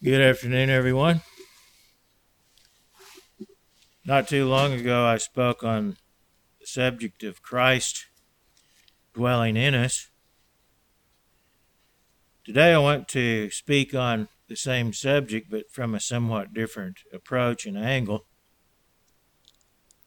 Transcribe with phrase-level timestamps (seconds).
[0.00, 1.22] Good afternoon, everyone.
[4.04, 5.96] Not too long ago, I spoke on
[6.60, 8.06] the subject of Christ
[9.12, 10.08] dwelling in us.
[12.44, 17.66] Today, I want to speak on the same subject, but from a somewhat different approach
[17.66, 18.24] and angle.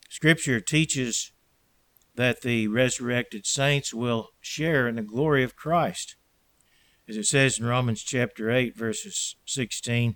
[0.07, 1.33] Scripture teaches
[2.15, 6.15] that the resurrected saints will share in the glory of Christ
[7.11, 10.15] as it says in Romans chapter 8, verses 16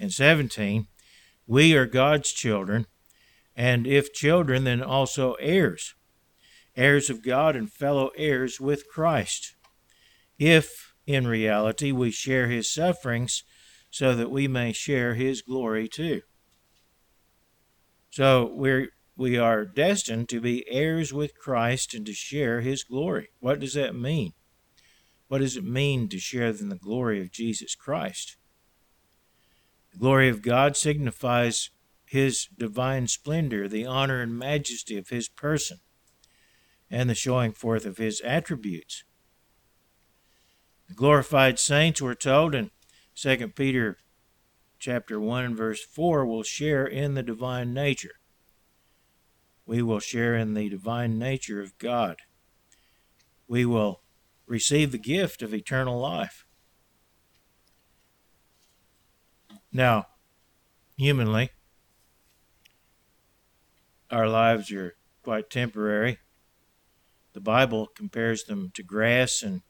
[0.00, 0.86] and 17,
[1.46, 2.86] we are God's children,
[3.54, 5.94] and if children, then also heirs,
[6.74, 9.56] heirs of God and fellow heirs with Christ.
[10.38, 13.44] If, in reality, we share his sufferings,
[13.90, 16.22] so that we may share his glory too.
[18.08, 23.28] So we're we are destined to be heirs with Christ and to share his glory.
[23.40, 24.32] What does that mean?
[25.32, 28.36] What does it mean to share in the glory of Jesus Christ?
[29.90, 31.70] The glory of God signifies
[32.04, 35.78] his divine splendor, the honor and majesty of his person,
[36.90, 39.04] and the showing forth of his attributes.
[40.88, 42.70] The glorified saints, we're told in
[43.14, 43.96] 2 Peter
[44.78, 48.16] chapter 1 and verse 4, will share in the divine nature.
[49.64, 52.16] We will share in the divine nature of God.
[53.48, 54.02] We will
[54.52, 56.44] receive the gift of eternal life.
[59.72, 60.08] Now,
[60.98, 61.48] humanly,
[64.10, 66.18] our lives are quite temporary.
[67.32, 69.62] The Bible compares them to grass and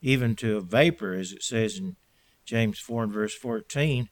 [0.00, 1.96] even to a vapor, as it says in
[2.44, 4.08] James 4 and verse 14,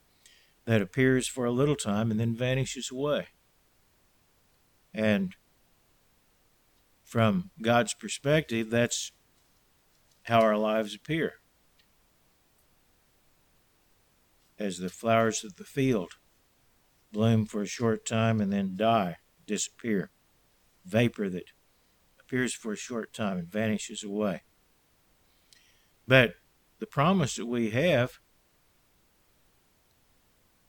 [0.64, 3.28] that appears for a little time and then vanishes away.
[4.92, 5.36] And
[7.04, 9.12] from God's perspective, that's
[10.24, 11.34] how our lives appear.
[14.58, 16.12] As the flowers of the field
[17.12, 20.10] bloom for a short time and then die, disappear.
[20.84, 21.44] Vapor that
[22.20, 24.42] appears for a short time and vanishes away.
[26.06, 26.34] But
[26.78, 28.20] the promise that we have,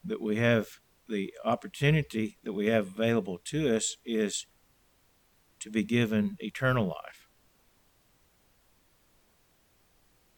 [0.04, 0.68] that we have
[1.08, 4.48] the opportunity that we have available to us, is
[5.60, 7.21] to be given eternal life.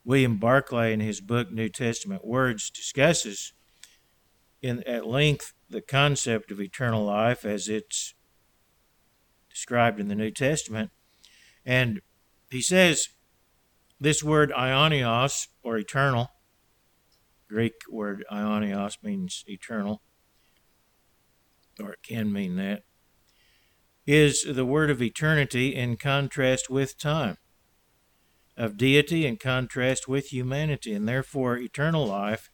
[0.06, 3.54] William Barclay, in his book New Testament Words, discusses
[4.62, 8.14] in at length the concept of eternal life as it's
[9.50, 10.92] described in the New Testament.
[11.66, 12.02] And
[12.52, 13.10] he says
[14.00, 16.32] this word aionios, or eternal,
[17.48, 20.02] Greek word aionios means eternal,
[21.80, 22.84] or it can mean that,
[24.06, 27.38] is the word of eternity in contrast with time
[28.56, 32.50] of deity in contrast with humanity, and therefore eternal life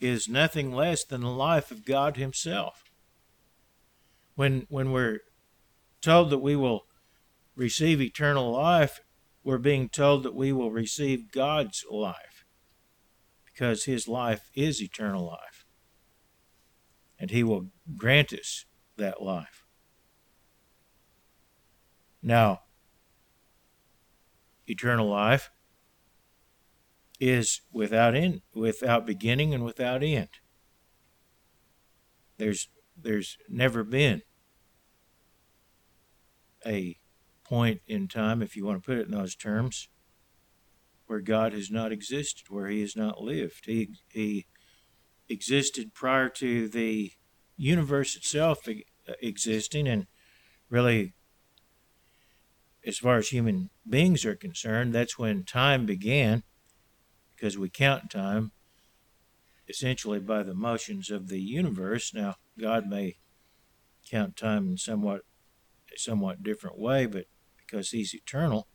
[0.00, 2.84] is nothing less than the life of God Himself.
[4.34, 5.20] When, when we're
[6.00, 6.86] told that we will
[7.56, 9.00] receive eternal life,
[9.42, 12.44] we're being told that we will receive God's life
[13.44, 15.64] because His life is eternal life.
[17.18, 18.64] And He will grant us
[18.96, 19.64] that life.
[22.22, 22.60] Now,
[24.66, 25.50] eternal life
[27.20, 30.28] is without end, without beginning and without end.
[32.38, 34.22] There's there's never been
[36.66, 36.96] a
[37.44, 39.88] point in time, if you want to put it in those terms,
[41.06, 43.66] where God has not existed, where He has not lived.
[43.66, 44.46] He He
[45.28, 47.12] existed prior to the
[47.56, 48.66] universe itself
[49.22, 50.06] existing, and
[50.68, 51.14] really
[52.86, 56.42] as far as human beings are concerned, that's when time began,
[57.34, 58.52] because we count time
[59.68, 62.12] essentially by the motions of the universe.
[62.12, 63.16] Now, God may
[64.08, 65.22] count time in somewhat
[65.94, 67.24] a somewhat different way, but
[67.56, 68.68] because He's eternal.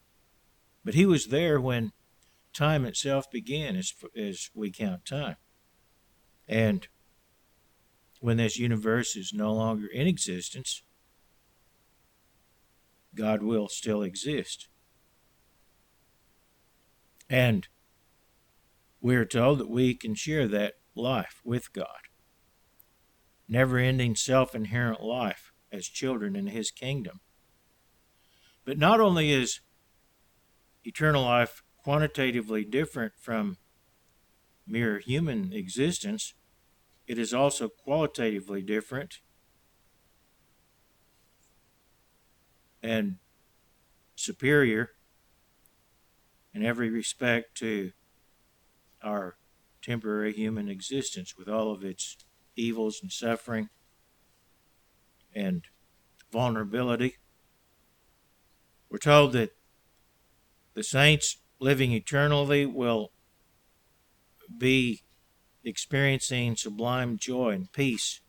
[0.84, 1.92] But He was there when
[2.54, 5.36] time itself began, as as we count time,
[6.48, 6.88] and
[8.20, 10.84] when this universe is no longer in existence
[13.16, 14.68] God will still exist.
[17.30, 17.68] And
[19.02, 22.08] we are told that we can share that life with God.
[23.48, 27.22] Never ending self inherent life as children in His kingdom.
[28.66, 29.62] But not only is
[30.84, 33.58] eternal life quantitatively different from
[34.68, 36.34] mere human existence,
[37.08, 39.20] it is also qualitatively different
[42.82, 43.18] and
[44.16, 44.92] superior
[46.54, 47.92] in every respect to
[49.04, 49.36] our
[49.82, 52.18] temporary human existence with all of its
[52.56, 53.70] evils and suffering
[55.34, 55.64] and
[56.32, 57.16] vulnerability.
[58.90, 59.52] We're told that
[60.74, 63.12] the saints living eternally will
[64.58, 65.04] be
[65.64, 68.22] experiencing sublime joy and peace.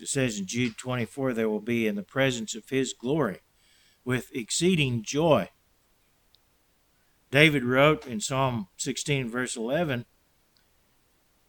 [0.00, 3.40] It says in Jude 24, they will be in the presence of His glory
[4.04, 5.50] with exceeding joy.
[7.30, 10.04] David wrote in Psalm 16, verse 11,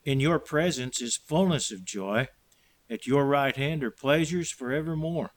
[0.05, 2.29] In your presence is fullness of joy,
[2.89, 5.31] at your right hand are pleasures forevermore.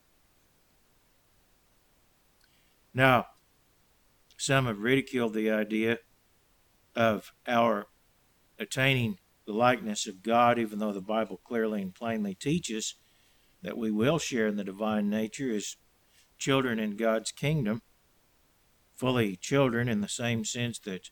[2.94, 3.26] Now,
[4.36, 5.98] some have ridiculed the idea
[6.96, 7.86] of our
[8.58, 9.18] attaining
[9.50, 12.94] the likeness of God, even though the Bible clearly and plainly teaches
[13.62, 15.76] that we will share in the divine nature as
[16.38, 17.82] children in God's kingdom,
[18.94, 21.10] fully children in the same sense that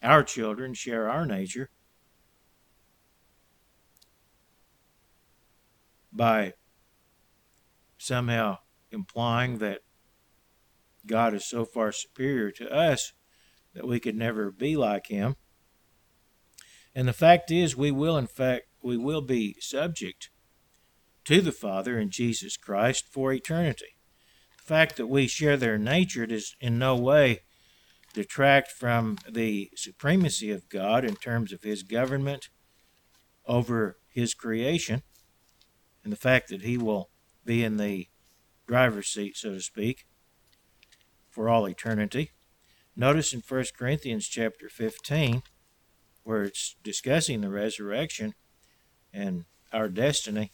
[0.00, 1.70] our children share our nature.
[6.12, 6.54] By
[7.98, 8.58] somehow
[8.92, 9.80] implying that
[11.06, 13.14] God is so far superior to us
[13.74, 15.34] that we could never be like him.
[17.00, 20.28] And the fact is, we will, in fact, we will be subject
[21.24, 23.96] to the Father and Jesus Christ for eternity.
[24.58, 27.40] The fact that we share their nature does in no way
[28.12, 32.50] detract from the supremacy of God in terms of his government
[33.46, 35.02] over his creation
[36.04, 37.08] and the fact that he will
[37.46, 38.08] be in the
[38.66, 40.04] driver's seat, so to speak,
[41.30, 42.32] for all eternity.
[42.94, 45.42] Notice in 1 Corinthians chapter 15,
[46.30, 48.34] where it's discussing the resurrection
[49.12, 50.52] and our destiny,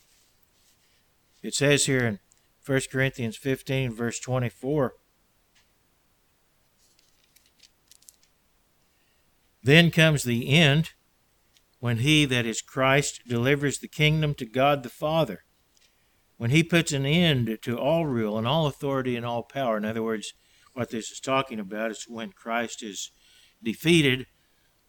[1.43, 2.19] it says here in
[2.65, 4.95] 1 Corinthians 15, verse 24,
[9.63, 10.93] Then comes the end
[11.79, 15.45] when he, that is Christ, delivers the kingdom to God the Father.
[16.39, 19.77] When he puts an end to all rule and all authority and all power.
[19.77, 20.33] In other words,
[20.73, 23.11] what this is talking about is when Christ is
[23.63, 24.27] defeated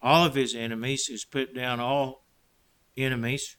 [0.01, 2.25] all of his enemies, has put down all
[2.95, 3.57] enemies.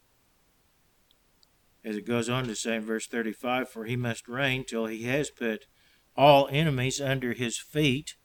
[1.85, 5.05] As it goes on to say in verse 35, for he must reign till he
[5.05, 5.67] has put
[6.17, 8.17] all enemies under his feet.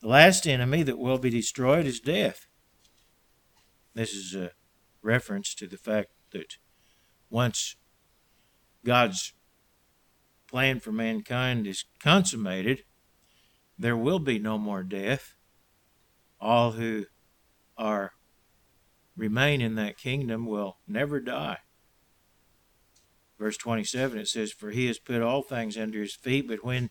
[0.00, 2.46] The last enemy that will be destroyed is death.
[3.94, 4.52] This is a
[5.02, 6.58] reference to the fact that
[7.30, 7.76] once
[8.84, 9.32] God's
[10.46, 12.84] plan for mankind is consummated,
[13.78, 15.35] there will be no more death.
[16.40, 17.06] All who
[17.76, 18.12] are
[19.16, 21.58] remain in that kingdom will never die.
[23.38, 26.90] Verse 27 it says, For he has put all things under his feet, but when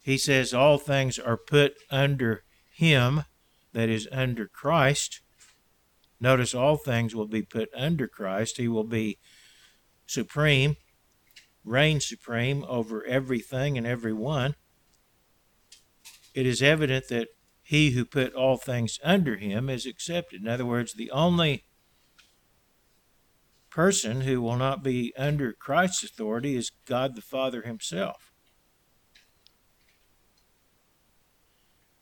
[0.00, 3.24] he says all things are put under him,
[3.72, 5.20] that is, under Christ,
[6.20, 8.56] notice all things will be put under Christ.
[8.56, 9.18] He will be
[10.06, 10.76] supreme
[11.66, 14.54] reign supreme over everything and everyone,
[16.32, 17.28] it is evident that
[17.66, 20.42] he who put all things under him is accepted.
[20.42, 21.64] In other words, the only
[23.70, 28.32] person who will not be under Christ's authority is God the Father himself.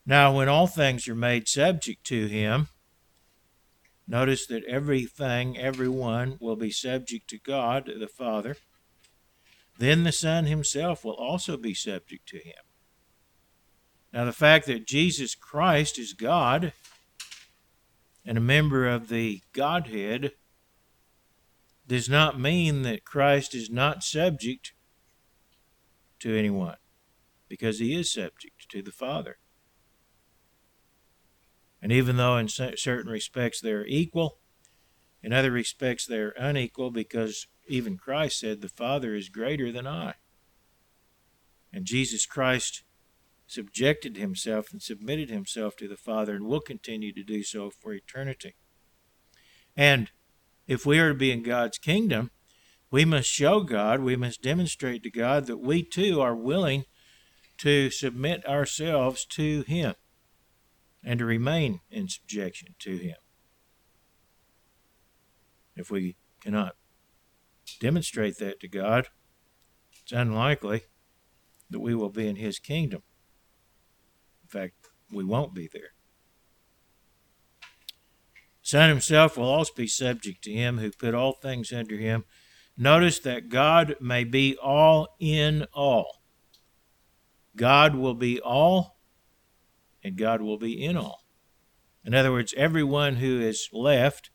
[0.05, 2.67] Now, when all things are made subject to him,
[4.07, 8.57] notice that everything, everyone will be subject to God the Father
[9.77, 12.64] then the Son himself will also be subject to him.
[14.15, 16.71] Now, the fact that Jesus Christ is God
[18.25, 20.31] and a member of the Godhead
[21.85, 24.71] does not mean that Christ is not subject
[26.19, 26.77] to anyone,
[27.49, 29.37] because he is subject to the Father.
[31.81, 34.37] And even though in certain respects they're equal,
[35.21, 40.13] in other respects they're unequal because even Christ said, The Father is greater than I.
[41.73, 42.83] And Jesus Christ
[43.47, 47.93] subjected himself and submitted himself to the Father and will continue to do so for
[47.93, 48.55] eternity.
[49.75, 50.09] And
[50.67, 52.31] if we are to be in God's kingdom,
[52.89, 56.85] we must show God, we must demonstrate to God that we too are willing
[57.57, 59.95] to submit ourselves to Him
[61.03, 63.17] and to remain in subjection to Him.
[65.75, 66.75] If we cannot
[67.79, 69.07] demonstrate that to God,
[70.01, 70.83] it's unlikely
[71.69, 73.03] that we will be in His kingdom.
[74.45, 74.73] In fact,
[75.11, 75.93] we won't be there.
[78.61, 82.25] Son himself will also be subject to him who put all things under him.
[82.77, 86.21] Notice that God may be all in all.
[87.55, 88.99] God will be all,
[90.03, 91.25] and God will be in all.
[92.03, 94.29] In other words, everyone who is left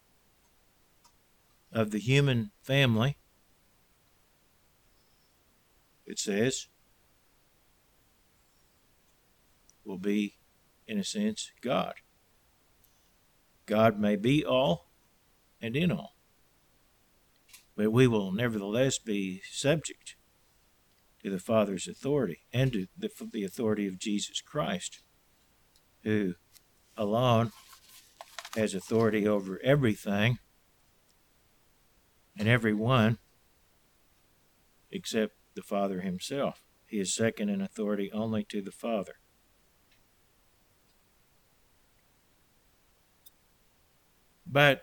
[1.72, 3.16] of the human family,
[6.06, 6.66] it says,
[9.90, 10.36] will be,
[10.86, 11.94] in a sense, God.
[13.66, 14.88] God may be all
[15.60, 16.14] and in all,
[17.76, 20.14] but we will nevertheless be subject
[21.22, 25.00] to the Father's authority and to the, the authority of Jesus Christ,
[26.04, 26.34] who
[26.96, 27.52] alone
[28.56, 30.38] has authority over everything
[32.38, 33.18] and everyone
[34.90, 36.62] except the Father himself.
[36.86, 39.19] He is second in authority only to the Father.
[44.50, 44.82] But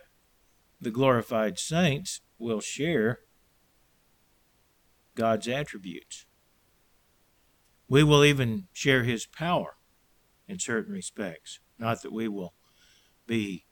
[0.79, 3.19] the glorified saints will share
[5.15, 6.25] God's attributes.
[7.89, 9.75] We will even share his power
[10.47, 11.59] in certain respects.
[11.77, 12.53] Not that we will
[13.25, 13.65] be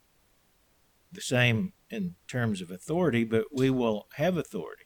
[1.10, 4.84] the same in terms of authority, but we will have authority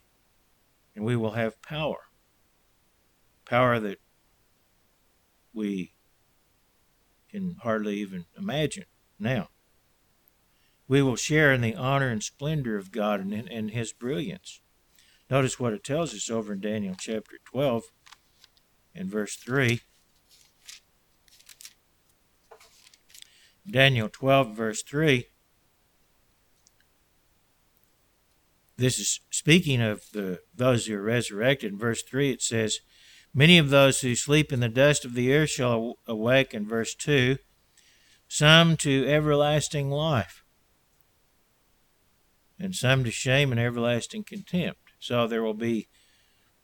[0.95, 2.09] and we will have power.
[3.45, 3.99] Power that
[5.53, 5.95] we
[7.31, 8.85] can hardly even imagine
[9.19, 9.49] now.
[10.91, 14.61] We will share in the honor and splendor of God and, and His brilliance.
[15.31, 17.85] Notice what it tells us over in Daniel chapter 12
[18.93, 19.83] and verse 3.
[23.71, 25.29] Daniel 12, verse 3.
[28.77, 31.75] This is speaking of the those who are resurrected.
[31.75, 32.81] In verse 3, it says,
[33.33, 36.53] Many of those who sleep in the dust of the earth shall awake.
[36.53, 37.37] In verse 2,
[38.27, 40.40] some to everlasting life
[42.61, 44.93] and some to shame and everlasting contempt.
[44.99, 45.89] So there will be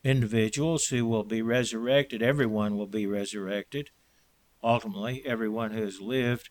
[0.04, 2.22] individuals who will be resurrected.
[2.22, 3.90] Everyone will be resurrected.
[4.62, 6.50] Ultimately, everyone who has lived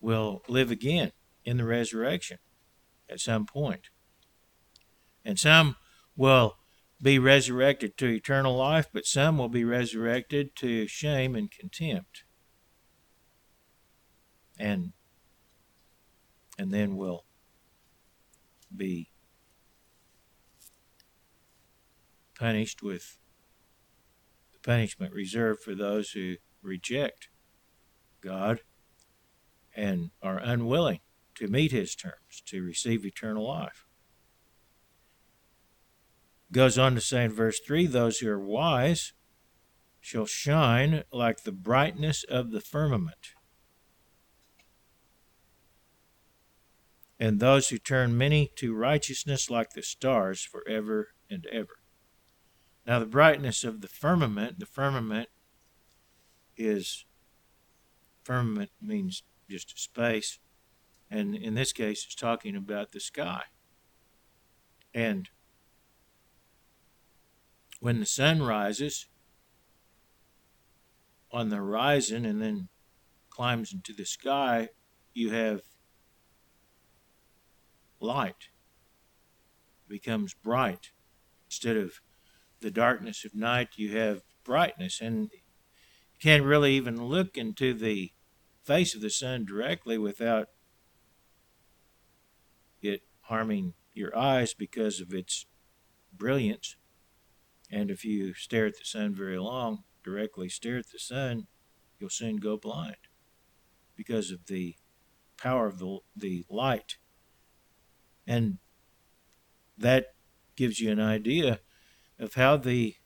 [0.00, 1.12] will live again
[1.44, 2.38] in the resurrection
[3.08, 3.88] at some point.
[5.24, 5.76] And some
[6.16, 6.56] will
[7.00, 12.24] be resurrected to eternal life, but some will be resurrected to shame and contempt.
[14.58, 14.92] And
[16.58, 17.24] and then will
[18.74, 19.10] be
[22.38, 23.18] punished with
[24.52, 27.28] the punishment reserved for those who reject
[28.20, 28.60] God
[29.74, 31.00] and are unwilling
[31.36, 33.86] to meet his terms to receive eternal life.
[36.50, 39.12] Goes on to say in verse 3 those who are wise
[40.00, 43.34] shall shine like the brightness of the firmament.
[47.18, 51.80] And those who turn many to righteousness like the stars forever and ever.
[52.86, 55.28] Now, the brightness of the firmament, the firmament
[56.56, 57.04] is,
[58.22, 60.38] firmament means just space,
[61.10, 63.42] and in this case, it's talking about the sky.
[64.94, 65.28] And
[67.80, 69.06] when the sun rises
[71.30, 72.68] on the horizon and then
[73.28, 74.70] climbs into the sky,
[75.14, 75.62] you have
[78.00, 78.48] light
[79.88, 80.90] becomes bright.
[81.46, 82.00] Instead of
[82.60, 85.00] the darkness of night, you have brightness.
[85.00, 88.12] And you can't really even look into the
[88.62, 90.48] face of the sun directly without
[92.82, 95.46] it harming your eyes because of its
[96.12, 96.76] brilliance.
[97.70, 101.46] And if you stare at the sun very long, directly stare at the sun,
[101.98, 102.96] you'll soon go blind
[103.96, 104.76] because of the
[105.36, 106.96] power of the, the light
[108.28, 108.58] and
[109.78, 110.08] that
[110.54, 111.60] gives you an idea
[112.18, 112.96] of how the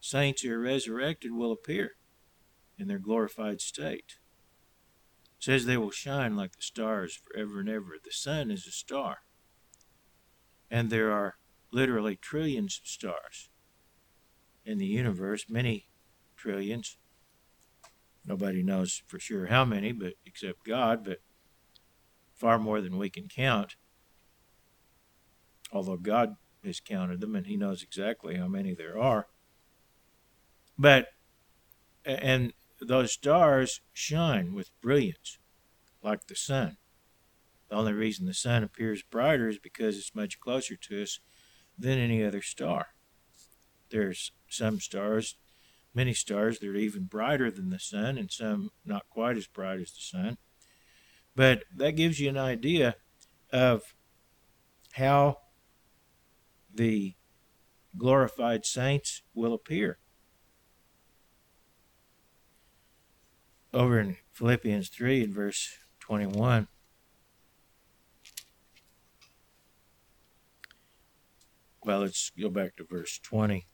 [0.00, 1.92] saints who are resurrected will appear
[2.78, 4.14] in their glorified state.
[5.36, 7.96] It says they will shine like the stars forever and ever.
[8.02, 9.18] The sun is a star.
[10.70, 11.34] And there are
[11.70, 13.50] literally trillions of stars
[14.64, 15.88] in the universe, many
[16.36, 16.96] trillions.
[18.24, 21.18] Nobody knows for sure how many, but except God, but
[22.44, 23.74] far more than we can count.
[25.72, 29.28] Although God has counted them and He knows exactly how many there are.
[30.78, 31.06] But,
[32.04, 35.38] and those stars shine with brilliance
[36.02, 36.76] like the sun.
[37.70, 41.20] The only reason the sun appears brighter is because it's much closer to us
[41.78, 42.88] than any other star.
[43.88, 45.38] There's some stars,
[45.94, 49.80] many stars that are even brighter than the sun, and some not quite as bright
[49.80, 50.36] as the sun.
[51.36, 52.96] But that gives you an idea
[53.52, 53.94] of
[54.92, 55.38] how
[56.72, 57.14] the
[57.96, 59.98] glorified saints will appear.
[63.72, 66.68] Over in Philippians 3 and verse 21.
[71.84, 73.66] Well, let's go back to verse 20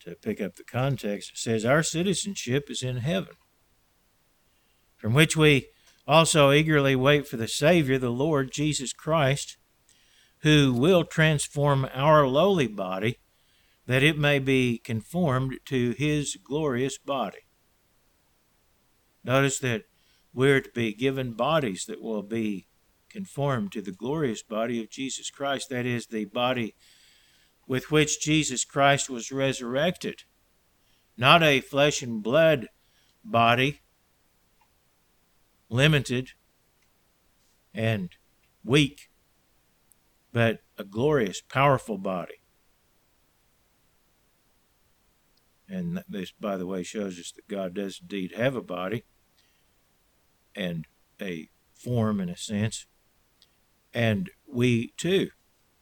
[0.00, 1.32] to pick up the context.
[1.32, 3.34] It says, Our citizenship is in heaven,
[4.96, 5.66] from which we
[6.06, 9.56] also eagerly wait for the Savior, the Lord Jesus Christ,
[10.38, 13.18] who will transform our lowly body
[13.86, 17.38] that it may be conformed to his glorious body.
[19.24, 19.82] Notice that
[20.32, 22.66] we're to be given bodies that will be
[23.10, 26.74] conformed to the glorious body of Jesus Christ, that is, the body
[27.66, 30.22] with which Jesus Christ was resurrected.
[31.16, 32.68] Not a flesh and blood
[33.22, 33.81] body,
[35.72, 36.30] limited
[37.74, 38.10] and
[38.62, 39.10] weak,
[40.32, 42.42] but a glorious, powerful body.
[45.68, 49.04] And this, by the way, shows us that God does indeed have a body
[50.54, 50.86] and
[51.20, 52.86] a form in a sense.
[53.94, 55.30] And we too,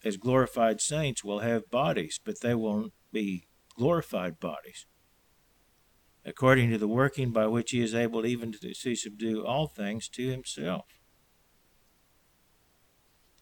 [0.05, 4.87] as glorified saints, will have bodies, but they won't be glorified bodies.
[6.25, 10.09] According to the working by which he is able even to, to subdue all things
[10.11, 10.85] to himself.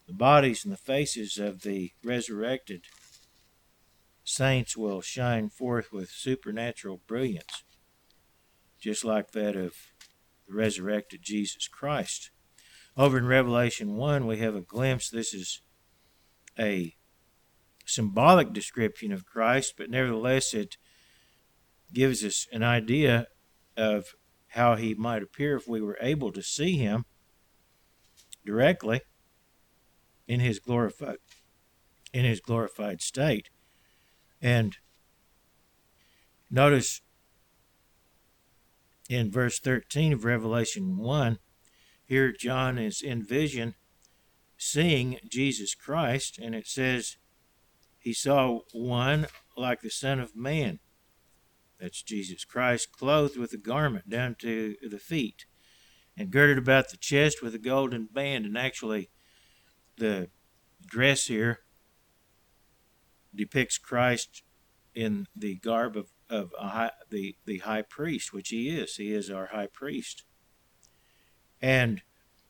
[0.07, 2.85] The bodies and the faces of the resurrected
[4.23, 7.63] saints will shine forth with supernatural brilliance,
[8.79, 9.73] just like that of
[10.47, 12.31] the resurrected Jesus Christ.
[12.97, 15.09] Over in Revelation 1, we have a glimpse.
[15.09, 15.61] This is
[16.57, 16.95] a
[17.85, 20.77] symbolic description of Christ, but nevertheless, it
[21.93, 23.27] gives us an idea
[23.77, 24.15] of
[24.49, 27.05] how he might appear if we were able to see him
[28.45, 29.01] directly
[30.27, 31.17] in his glorified
[32.11, 33.49] in his glorified state.
[34.41, 34.77] And
[36.49, 37.01] notice
[39.09, 41.37] in verse 13 of Revelation 1,
[42.05, 43.75] here John is in vision
[44.57, 47.17] seeing Jesus Christ, and it says
[47.99, 50.79] he saw one like the Son of Man.
[51.79, 55.45] That's Jesus Christ, clothed with a garment down to the feet,
[56.17, 58.45] and girded about the chest with a golden band.
[58.45, 59.09] And actually,
[59.97, 60.29] the
[60.85, 61.59] dress here
[63.33, 64.43] depicts Christ
[64.93, 68.95] in the garb of, of high, the, the high priest, which he is.
[68.95, 70.25] He is our high priest.
[71.61, 72.01] And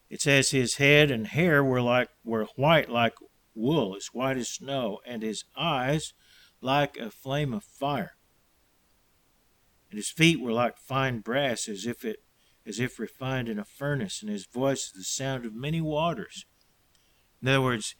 [0.09, 3.13] it says his head and hair were like were white like
[3.53, 6.13] wool, as white as snow, and his eyes
[6.61, 8.13] like a flame of fire.
[9.89, 12.17] And his feet were like fine brass, as if it
[12.65, 16.45] as if refined in a furnace, and his voice the sound of many waters.
[17.41, 17.95] In other words,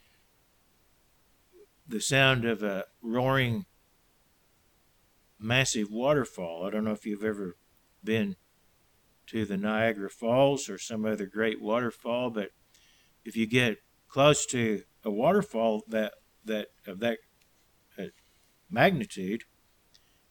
[1.87, 3.65] the sound of a roaring
[5.39, 6.65] massive waterfall.
[6.65, 7.55] I don't know if you've ever
[8.03, 8.35] been
[9.27, 12.49] to the Niagara Falls or some other great waterfall, but
[13.23, 16.13] if you get close to a waterfall that
[16.45, 17.19] that of that
[17.97, 18.05] uh,
[18.69, 19.43] magnitude,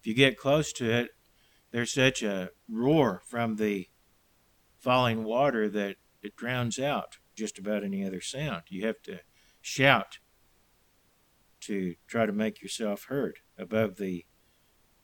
[0.01, 1.11] if you get close to it,
[1.71, 3.89] there's such a roar from the
[4.79, 8.63] falling water that it drowns out just about any other sound.
[8.69, 9.21] You have to
[9.61, 10.19] shout
[11.61, 14.25] to try to make yourself heard above the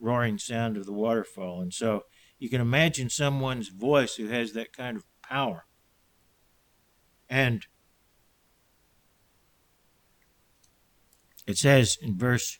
[0.00, 1.61] roaring sound of the waterfall.
[1.61, 2.03] And so
[2.38, 5.66] you can imagine someone's voice who has that kind of power.
[7.29, 7.66] And
[11.46, 12.59] it says in verse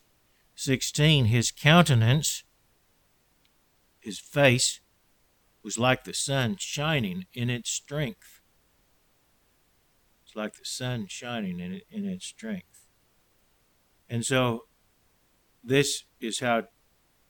[0.55, 2.43] 16, his countenance,
[4.05, 4.79] his face,
[5.63, 8.41] was like the sun shining in its strength.
[10.23, 12.85] It's like the sun shining in, in its strength.
[14.07, 14.65] And so
[15.63, 16.63] this is how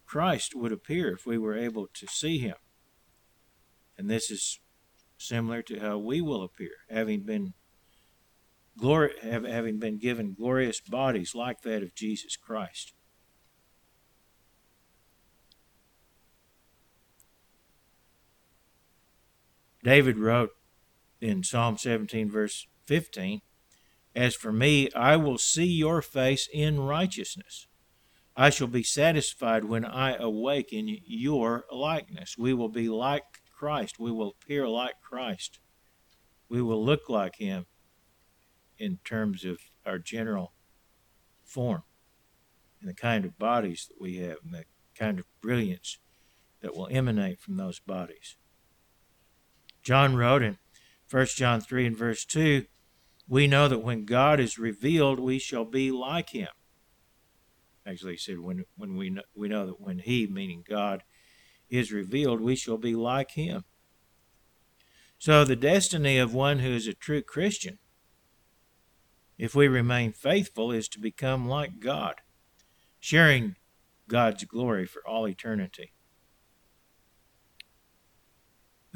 [0.06, 2.56] Christ would appear if we were able to see him.
[3.98, 4.60] And this is
[5.18, 7.54] similar to how we will appear, having been
[8.78, 12.94] glory, having been given glorious bodies like that of Jesus Christ.
[19.86, 20.50] David wrote
[21.22, 23.42] in Psalm 17, verse 15,
[24.16, 27.68] as for me, I will see your face in righteousness.
[28.36, 32.36] I shall be satisfied when I awake in your likeness.
[32.36, 34.00] We will be like Christ.
[34.00, 35.60] We will appear like Christ.
[36.50, 37.68] We will look like Him
[38.80, 40.54] in terms of our general
[41.44, 41.84] form
[42.82, 44.66] and the kind of bodies that we have and the
[44.98, 46.00] kind of brilliance
[46.62, 48.36] that will emanate from those bodies.
[49.86, 50.58] John wrote in
[51.10, 52.66] 1 John 3 and verse 2
[53.28, 56.50] we know that when God is revealed, we shall be like him.
[57.86, 61.04] Actually, he said, when, when we, know, we know that when he, meaning God,
[61.70, 63.64] is revealed, we shall be like him.
[65.18, 67.80] So, the destiny of one who is a true Christian,
[69.38, 72.16] if we remain faithful, is to become like God,
[73.00, 73.56] sharing
[74.08, 75.95] God's glory for all eternity.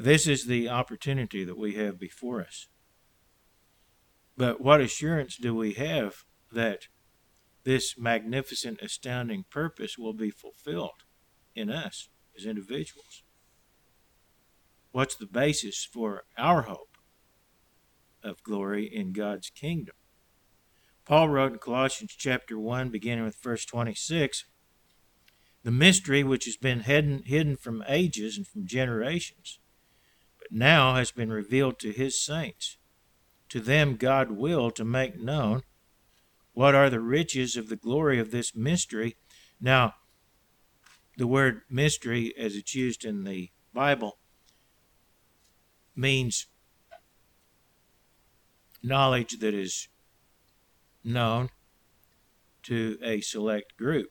[0.02, 2.68] This is the opportunity that we have before us.
[4.34, 6.84] But what assurance do we have that
[7.64, 11.04] this magnificent, astounding purpose will be fulfilled
[11.54, 13.24] in us as individuals?
[14.90, 16.96] What's the basis for our hope
[18.24, 19.96] of glory in God's kingdom?
[21.04, 24.46] Paul wrote in Colossians chapter 1, beginning with verse 26
[25.62, 29.59] the mystery which has been hidden, hidden from ages and from generations,
[30.50, 32.76] but now has been revealed to his saints.
[33.50, 35.62] To them God will to make known
[36.52, 39.16] what are the riches of the glory of this mystery.
[39.60, 39.94] Now,
[41.16, 44.18] the word mystery, as it's used in the Bible,
[45.96, 46.46] means
[48.82, 49.88] knowledge that is
[51.04, 51.50] known
[52.62, 54.10] to a select group.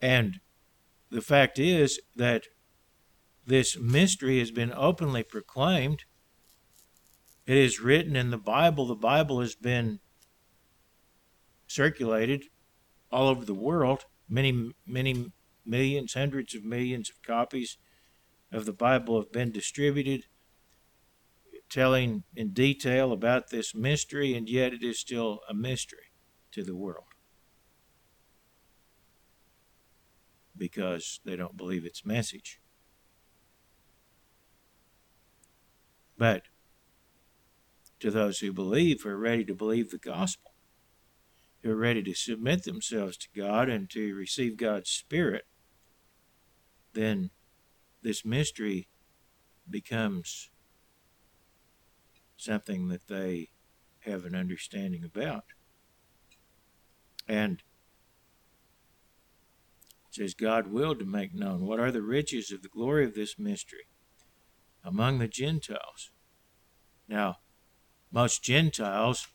[0.00, 0.40] And
[1.10, 2.44] the fact is that
[3.46, 6.04] this mystery has been openly proclaimed.
[7.46, 8.86] It is written in the Bible.
[8.86, 10.00] The Bible has been
[11.66, 12.44] circulated
[13.10, 14.04] all over the world.
[14.28, 15.32] Many, many
[15.66, 17.78] millions, hundreds of millions of copies
[18.52, 20.26] of the Bible have been distributed,
[21.68, 26.12] telling in detail about this mystery, and yet it is still a mystery
[26.52, 27.06] to the world
[30.56, 32.61] because they don't believe its message.
[36.18, 36.42] But
[38.00, 40.52] to those who believe, who are ready to believe the gospel,
[41.62, 45.44] who are ready to submit themselves to God and to receive God's Spirit,
[46.94, 47.30] then
[48.02, 48.88] this mystery
[49.68, 50.50] becomes
[52.36, 53.50] something that they
[54.00, 55.44] have an understanding about.
[57.28, 57.62] And
[60.08, 63.14] it says, God willed to make known what are the riches of the glory of
[63.14, 63.86] this mystery
[64.84, 66.10] among the Gentiles.
[67.08, 67.38] Now,
[68.10, 69.28] most Gentiles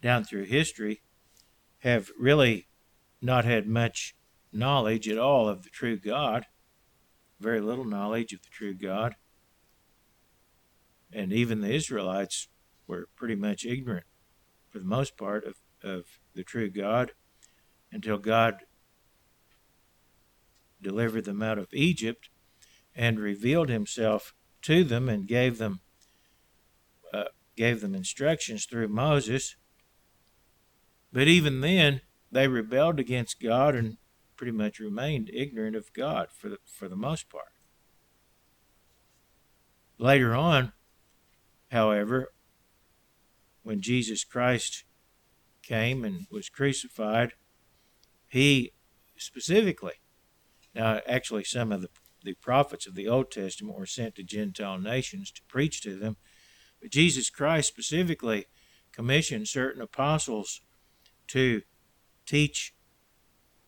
[0.00, 1.02] down through history
[1.80, 2.68] have really
[3.20, 4.14] not had much
[4.52, 6.46] knowledge at all of the true God
[7.42, 9.16] very little knowledge of the true God.
[11.12, 12.48] And even the Israelites
[12.86, 14.06] were pretty much ignorant,
[14.70, 17.12] for the most part, of, of the true God
[17.90, 18.60] until God
[20.80, 22.30] delivered them out of Egypt
[22.94, 25.80] and revealed himself to them and gave them
[27.12, 27.24] uh,
[27.56, 29.56] gave them instructions through Moses.
[31.12, 33.98] But even then, they rebelled against God and
[34.36, 37.52] pretty much remained ignorant of God for the, for the most part.
[39.98, 40.72] Later on,
[41.70, 42.32] however,
[43.62, 44.84] when Jesus Christ
[45.62, 47.34] came and was crucified,
[48.26, 48.72] he
[49.16, 50.00] specifically,
[50.74, 51.88] now actually some of the,
[52.24, 56.16] the prophets of the Old Testament were sent to Gentile nations to preach to them,
[56.80, 58.46] but Jesus Christ specifically
[58.92, 60.60] commissioned certain apostles
[61.28, 61.62] to
[62.26, 62.74] teach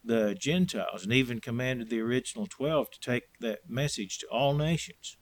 [0.04, 5.16] the Gentiles and even commanded the original 12 to take that message to all nations.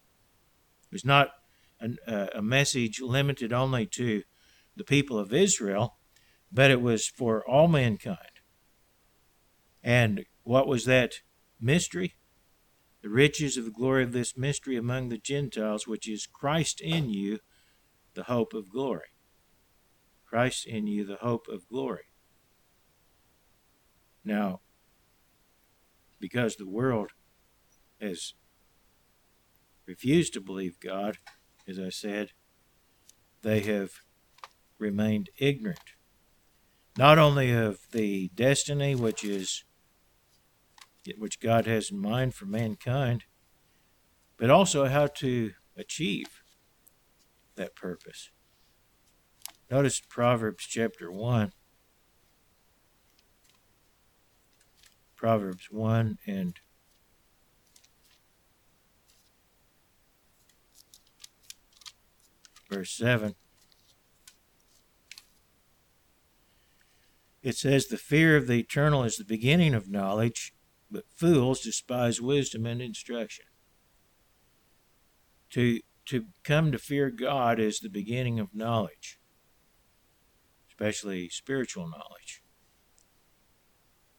[0.85, 1.31] It was not
[1.81, 4.23] an, uh, a message limited only to
[4.77, 5.97] the people of Israel,
[6.51, 8.19] but it was for all mankind.
[9.83, 11.15] And what was that
[11.61, 12.15] mystery?
[13.03, 17.09] The riches of the glory of this mystery among the Gentiles, which is Christ in
[17.09, 17.41] you,
[18.15, 19.09] the hope of glory.
[20.25, 22.05] Christ in you, the hope of glory.
[24.25, 24.61] Now,
[26.21, 27.11] because the world
[28.01, 28.35] has
[29.87, 31.19] refused to believe God,
[31.69, 32.29] as I said,
[33.43, 33.91] they have
[34.79, 35.95] remained ignorant,
[36.97, 39.65] not only of the destiny which is
[41.19, 43.25] which God has in mind for mankind,
[44.37, 46.43] but also how to achieve
[47.57, 48.31] that purpose.
[49.71, 51.53] Notice Proverbs chapter 1.
[55.17, 56.61] Proverbs 1 and
[62.69, 63.35] verse 7.
[67.43, 70.55] It says, The fear of the eternal is the beginning of knowledge,
[70.93, 73.47] but fools despise wisdom and instruction.
[75.51, 79.19] To, to come to fear God is the beginning of knowledge,
[80.69, 82.43] especially spiritual knowledge.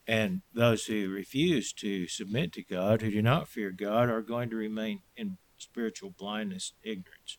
[0.05, 4.49] And those who refuse to submit to God, who do not fear God, are going
[4.49, 7.37] to remain in spiritual blindness, ignorance,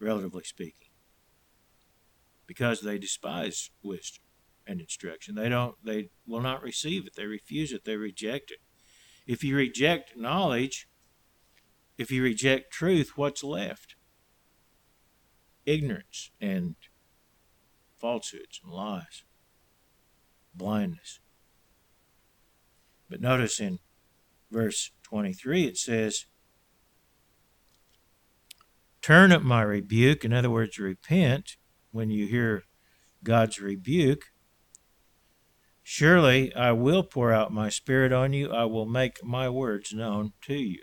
[0.00, 0.88] relatively speaking,
[2.46, 4.24] because they despise wisdom
[4.70, 5.34] and instruction.
[5.34, 5.74] They don't.
[5.84, 7.16] They will not receive it.
[7.16, 7.84] They refuse it.
[7.84, 8.58] They reject it.
[9.26, 10.88] If you reject knowledge,
[11.98, 13.96] if you reject truth, what's left?
[15.66, 16.76] Ignorance and
[17.98, 19.24] falsehoods and lies,
[20.54, 21.18] blindness.
[23.08, 23.80] But notice in
[24.50, 26.26] verse 23 it says,
[29.02, 31.56] Turn at my rebuke, in other words, repent
[31.90, 32.62] when you hear
[33.24, 34.26] God's rebuke.
[35.92, 40.34] Surely I will pour out my spirit on you, I will make my words known
[40.42, 40.82] to you.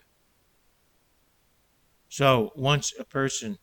[2.10, 3.58] So once a person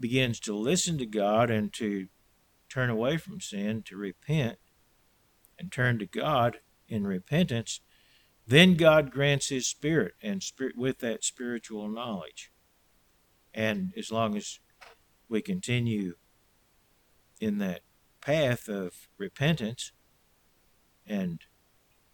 [0.00, 2.08] begins to listen to God and to
[2.68, 4.58] turn away from sin, to repent,
[5.56, 7.80] and turn to God in repentance,
[8.44, 12.50] then God grants His Spirit, and spirit, with that spiritual knowledge.
[13.54, 14.58] And as long as
[15.28, 16.16] we continue
[17.40, 17.82] in that
[18.20, 19.92] path of repentance
[21.08, 21.40] and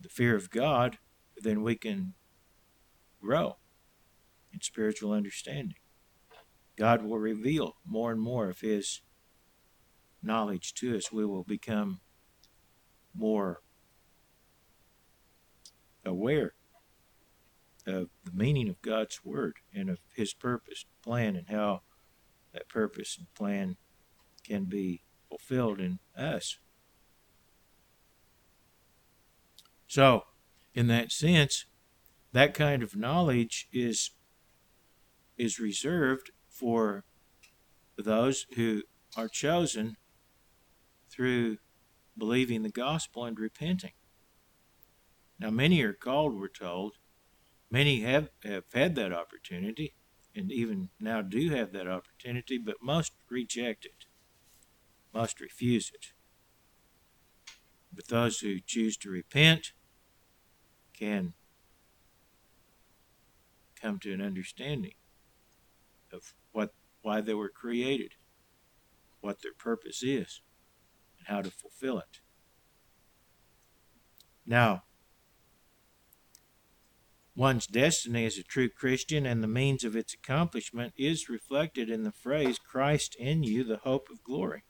[0.01, 0.99] the fear of God,
[1.37, 2.15] then we can
[3.21, 3.57] grow
[4.53, 5.77] in spiritual understanding.
[6.77, 9.03] God will reveal more and more of His
[10.23, 11.13] knowledge to us.
[11.13, 12.01] We will become
[13.15, 13.61] more
[16.05, 16.55] aware
[17.87, 21.83] of the meaning of God's Word and of His purpose, plan, and how
[22.53, 23.77] that purpose and plan
[24.45, 26.59] can be fulfilled in us.
[29.95, 30.25] So,
[30.75, 31.67] in that sense,
[32.33, 34.11] that kind of knowledge is
[35.37, 37.05] is reserved for
[37.97, 38.83] those who
[39.17, 39.97] are chosen
[41.09, 41.59] through
[42.19, 43.93] believing the gospel and repenting.
[45.39, 46.95] Now, many are called, we're told.
[47.71, 49.95] Many have, have had that opportunity
[50.35, 54.07] and even now do have that opportunity, but must reject it,
[55.13, 56.07] must refuse it.
[57.93, 59.73] But those who choose to repent
[60.99, 61.35] can
[63.81, 64.95] come to an understanding
[66.13, 68.13] of what why they were created,
[69.21, 70.41] what their purpose is,
[71.19, 72.21] and how to fulfill it.
[74.47, 74.85] Now,
[77.37, 82.05] one's destiny as a true Christian and the means of its accomplishment is reflected in
[82.05, 84.65] the phrase Christ in you, the hope of glory.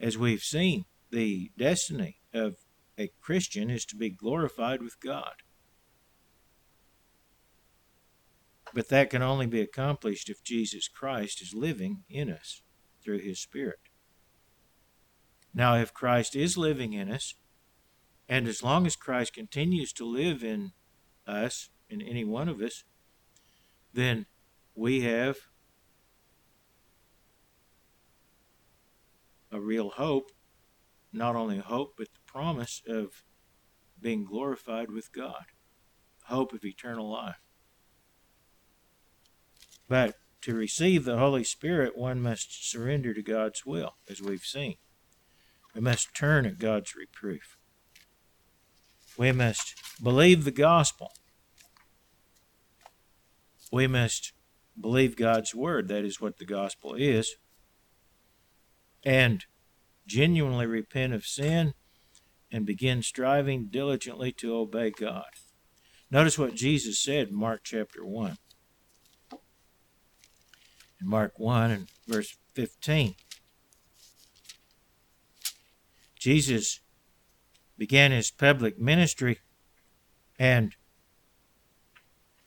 [0.00, 2.56] As we've seen, the destiny of
[2.98, 5.34] a Christian is to be glorified with God.
[8.74, 12.62] But that can only be accomplished if Jesus Christ is living in us
[13.02, 13.80] through his Spirit.
[15.54, 17.34] Now, if Christ is living in us,
[18.28, 20.72] and as long as Christ continues to live in
[21.26, 22.84] us, in any one of us,
[23.92, 24.24] then
[24.74, 25.36] we have
[29.50, 30.30] a real hope,
[31.12, 33.24] not only hope, but the promise of
[34.00, 35.44] being glorified with God,
[36.24, 37.40] hope of eternal life.
[39.88, 44.76] But to receive the Holy Spirit, one must surrender to God's will, as we've seen.
[45.74, 47.58] We must turn at God's reproof.
[49.18, 51.12] We must believe the gospel.
[53.70, 54.32] We must
[54.78, 55.88] believe God's word.
[55.88, 57.36] That is what the gospel is.
[59.04, 59.44] And
[60.06, 61.74] genuinely repent of sin
[62.52, 65.24] and begin striving diligently to obey God.
[66.10, 68.36] Notice what Jesus said in Mark chapter 1
[71.02, 73.14] in Mark 1 and verse 15.
[76.18, 76.80] Jesus
[77.76, 79.40] began his public ministry,
[80.38, 80.76] and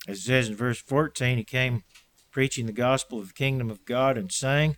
[0.08, 1.84] as it says in verse 14, he came
[2.32, 4.78] preaching the gospel of the kingdom of God and saying,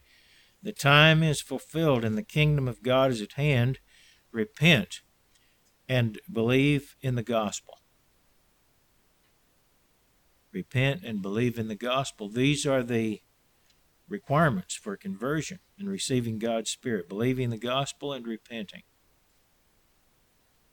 [0.63, 3.79] The time is fulfilled and the kingdom of God is at hand.
[4.31, 5.01] Repent
[5.87, 7.79] and believe in the gospel.
[10.51, 12.29] Repent and believe in the gospel.
[12.29, 13.21] These are the
[14.07, 18.83] requirements for conversion and receiving God's Spirit, believing the gospel and repenting.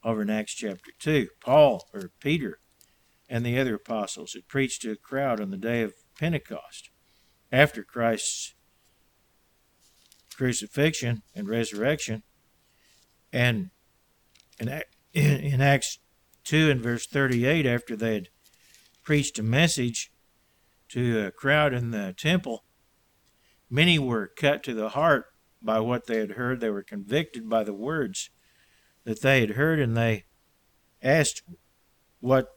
[0.02, 2.58] Over in Acts chapter 2, Paul or Peter
[3.28, 6.90] and the other apostles had preached to a crowd on the day of Pentecost
[7.50, 8.54] after Christ's
[10.36, 12.22] crucifixion and resurrection.
[13.32, 13.70] And
[14.60, 14.82] in,
[15.14, 15.98] in Acts
[16.44, 18.28] 2 and verse 38, after they had
[19.02, 20.12] preached a message
[20.88, 22.64] to a crowd in the temple,
[23.74, 25.26] Many were cut to the heart
[25.60, 26.60] by what they had heard.
[26.60, 28.30] They were convicted by the words
[29.02, 30.26] that they had heard, and they
[31.02, 31.42] asked
[32.20, 32.56] what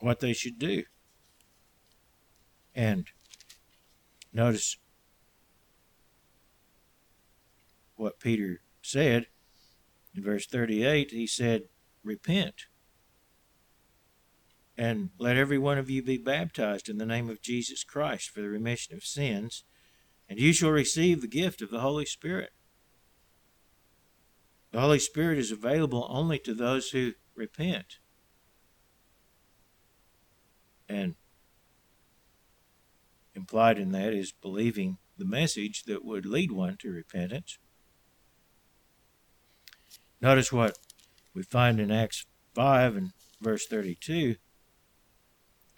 [0.00, 0.84] what they should do.
[2.74, 3.06] And
[4.32, 4.78] notice
[7.96, 9.26] what Peter said
[10.14, 11.10] in verse 38.
[11.10, 11.62] He said,
[12.02, 12.66] Repent
[14.80, 18.40] and let every one of you be baptized in the name of Jesus Christ for
[18.40, 19.64] the remission of sins,
[20.26, 22.50] and you shall receive the gift of the Holy Spirit.
[24.72, 27.98] The Holy Spirit is available only to those who repent.
[30.88, 31.16] And
[33.34, 37.58] implied in that is believing the message that would lead one to repentance.
[40.22, 40.78] Notice what
[41.34, 44.36] we find in Acts 5 and verse 32.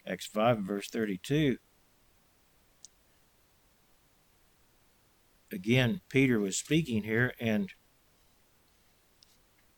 [0.05, 1.57] Acts 5 and verse 32.
[5.51, 7.69] Again, Peter was speaking here, and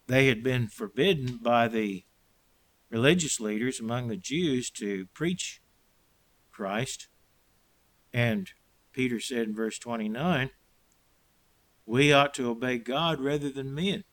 [0.08, 2.06] they had been forbidden by the
[2.90, 5.62] religious leaders among the Jews to preach
[6.52, 7.08] Christ.
[8.14, 8.50] And
[8.94, 10.50] Peter said in verse 29,
[11.86, 14.06] we ought to obey God rather than men.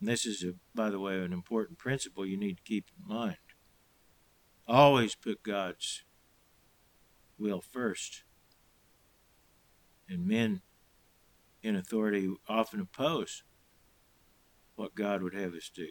[0.00, 3.36] This is, a, by the way, an important principle you need to keep in mind.
[4.66, 6.04] Always put God's
[7.38, 8.24] will first.
[10.08, 10.62] And men
[11.62, 13.42] in authority often oppose
[14.74, 15.88] what God would have us do.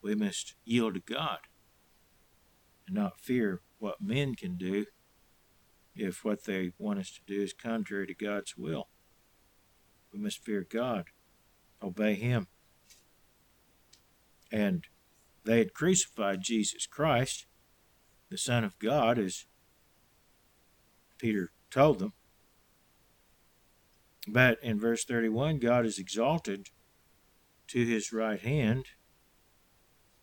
[0.00, 1.40] We must yield to God
[2.86, 4.86] and not fear what men can do
[5.94, 8.88] if what they want us to do is contrary to God's will.
[10.12, 11.06] We must fear God,
[11.82, 12.46] obey Him.
[14.50, 14.86] And
[15.44, 17.46] they had crucified Jesus Christ,
[18.30, 19.46] the Son of God, as
[21.18, 22.12] Peter told them.
[24.26, 26.68] But in verse 31, God is exalted
[27.68, 28.86] to his right hand,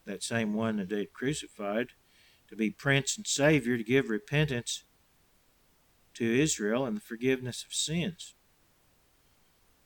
[0.05, 1.89] that same one that they'd crucified,
[2.49, 4.83] to be Prince and Savior, to give repentance
[6.13, 8.35] to Israel and the forgiveness of sins.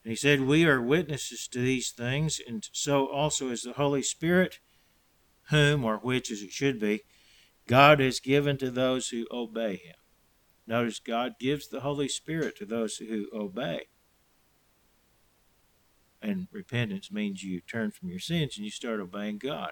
[0.04, 4.02] And he said, We are witnesses to these things, and so also is the Holy
[4.02, 4.60] Spirit,
[5.50, 7.04] whom, or which as it should be,
[7.68, 9.96] God has given to those who obey him.
[10.66, 13.88] Notice God gives the Holy Spirit to those who obey.
[16.22, 19.72] And repentance means you turn from your sins and you start obeying God.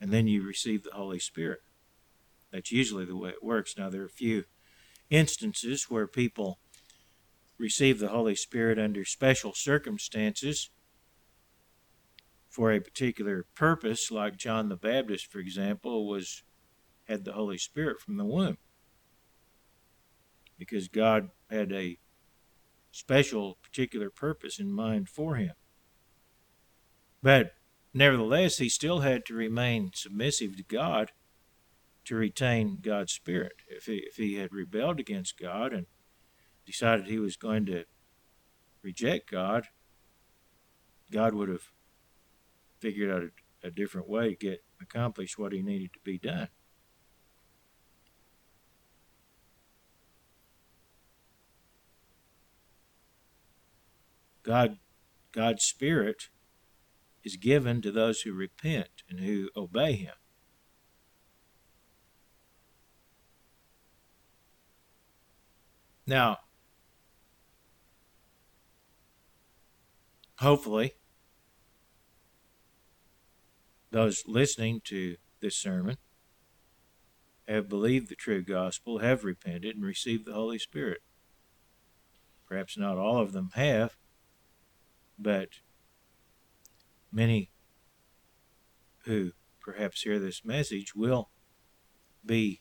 [0.00, 1.60] And then you receive the Holy Spirit.
[2.52, 3.74] That's usually the way it works.
[3.76, 4.44] Now, there are a few
[5.10, 6.58] instances where people
[7.58, 10.70] receive the Holy Spirit under special circumstances
[12.48, 16.42] for a particular purpose, like John the Baptist, for example, was
[17.06, 18.58] had the Holy Spirit from the womb.
[20.58, 21.98] Because God had a
[22.90, 25.52] special, particular purpose in mind for him.
[27.22, 27.52] But
[27.94, 31.12] nevertheless, he still had to remain submissive to God
[32.04, 33.52] to retain God's Spirit.
[33.68, 35.86] If he, if he had rebelled against God and
[36.68, 37.84] decided he was going to
[38.82, 39.64] reject God,
[41.10, 41.72] God would have
[42.78, 46.48] figured out a, a different way to get accomplish what he needed to be done.
[54.42, 54.78] God,
[55.32, 56.28] God's Spirit
[57.24, 60.14] is given to those who repent and who obey Him.
[66.06, 66.38] Now,
[70.40, 70.94] hopefully,
[73.90, 75.96] those listening to this sermon
[77.46, 81.00] have believed the true gospel, have repented, and received the Holy Spirit.
[82.46, 83.96] Perhaps not all of them have,
[85.18, 85.48] but
[87.10, 87.50] many
[89.04, 91.30] who perhaps hear this message will
[92.24, 92.60] be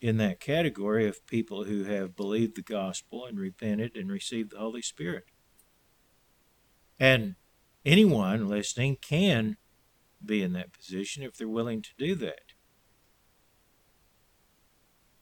[0.00, 4.58] in that category of people who have believed the gospel and repented and received the
[4.58, 5.24] Holy Spirit.
[6.98, 7.34] And
[7.84, 9.56] anyone listening can
[10.24, 12.52] be in that position if they're willing to do that.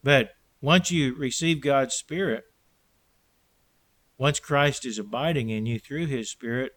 [0.03, 2.45] But once you receive God's Spirit,
[4.17, 6.73] once Christ is abiding in you through his Spirit,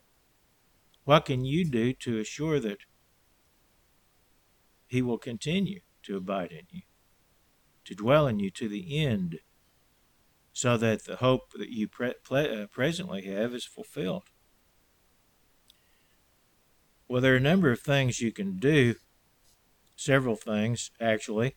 [1.04, 2.80] what can you do to assure that
[4.88, 6.82] he will continue to abide in you,
[7.86, 9.40] to dwell in you to the end,
[10.52, 14.24] so that the hope that you pre- ple- uh, presently have is fulfilled?
[17.08, 18.96] Well, there are a number of things you can do,
[19.96, 21.56] several things actually,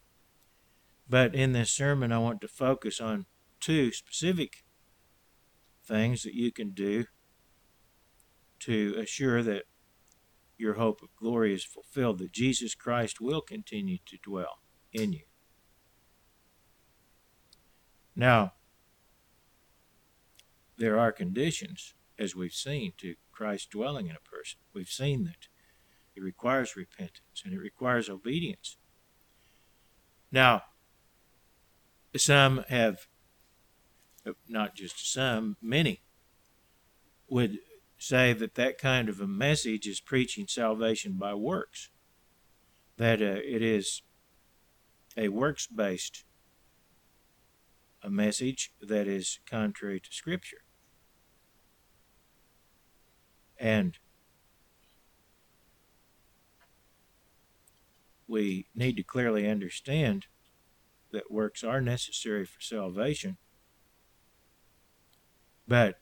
[1.09, 3.27] but in this sermon I want to focus on
[3.59, 4.65] two specific
[5.85, 7.07] things that you can do
[8.61, 9.65] to assure that
[10.57, 14.61] your hope of glory is fulfilled, that Jesus Christ will continue to dwell
[14.93, 15.25] in you.
[18.15, 18.53] Now,
[20.77, 24.61] there are conditions, as we've seen, to Christ dwelling in a person.
[24.75, 25.49] We've seen that
[26.15, 28.77] it requires repentance and it requires obedience.
[30.31, 30.65] Now,
[32.15, 33.07] some have,
[34.47, 36.03] not just some, many
[37.31, 37.61] would
[37.97, 41.89] say that that kind of a message is preaching salvation by works,
[42.99, 44.03] that uh, it is
[45.17, 46.25] a works based
[48.03, 50.59] a message that is contrary to Scripture.
[53.61, 53.99] And
[58.27, 60.27] we need to clearly understand
[61.13, 63.37] that works are necessary for salvation.
[65.69, 66.01] But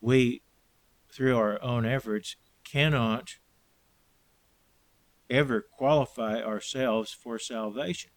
[0.00, 0.42] we,
[1.10, 3.38] through our own efforts, cannot
[5.28, 8.12] ever qualify ourselves for salvation.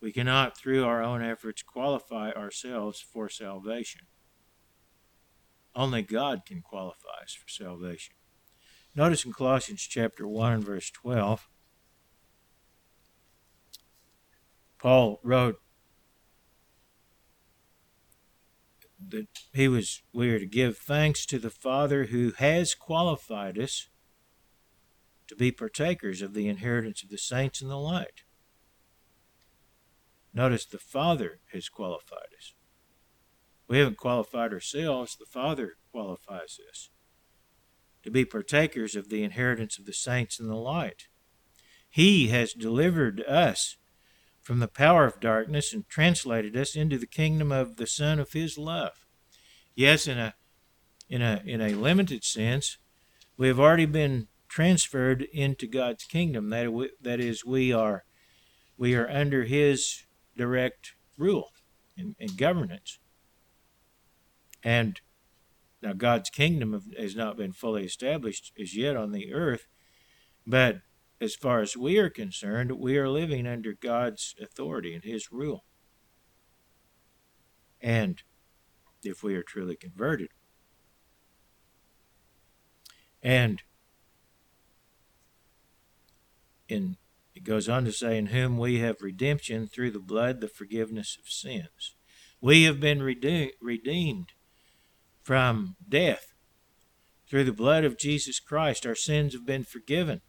[0.00, 4.02] We cannot, through our own efforts, qualify ourselves for salvation.
[5.80, 8.12] Only God can qualify us for salvation.
[8.94, 11.48] Notice in Colossians chapter 1 and verse 12,
[14.78, 15.56] Paul wrote
[19.08, 23.88] that he was we are to give thanks to the Father who has qualified us
[25.28, 28.24] to be partakers of the inheritance of the saints in the light.
[30.34, 32.52] Notice the Father has qualified us.
[33.70, 36.90] We haven't qualified ourselves, the Father qualifies us
[38.02, 41.06] to be partakers of the inheritance of the saints in the light.
[41.88, 43.76] He has delivered us
[44.42, 48.32] from the power of darkness and translated us into the kingdom of the Son of
[48.32, 49.06] His love.
[49.76, 50.34] Yes, in a
[51.08, 52.76] in a in a limited sense,
[53.36, 56.50] we have already been transferred into God's kingdom.
[56.50, 58.02] That that is, we are
[58.76, 60.06] we are under His
[60.36, 61.52] direct rule
[61.96, 62.98] and, and governance.
[64.62, 65.00] And
[65.82, 69.66] now God's kingdom has not been fully established as yet on the earth,
[70.46, 70.82] but
[71.20, 75.64] as far as we are concerned, we are living under God's authority and His rule.
[77.80, 78.22] And
[79.02, 80.28] if we are truly converted,
[83.22, 83.62] and
[86.68, 86.96] in
[87.34, 91.16] it goes on to say, In whom we have redemption through the blood, the forgiveness
[91.18, 91.94] of sins.
[92.40, 94.32] We have been redeemed
[95.30, 96.34] from death
[97.28, 98.84] through the blood of Jesus Christ.
[98.84, 100.22] Our sins have been forgiven.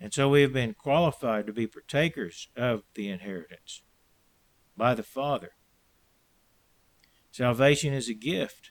[0.00, 3.82] And so we have been qualified to be partakers of the inheritance
[4.78, 5.50] by the Father.
[7.30, 8.70] Salvation is a gift.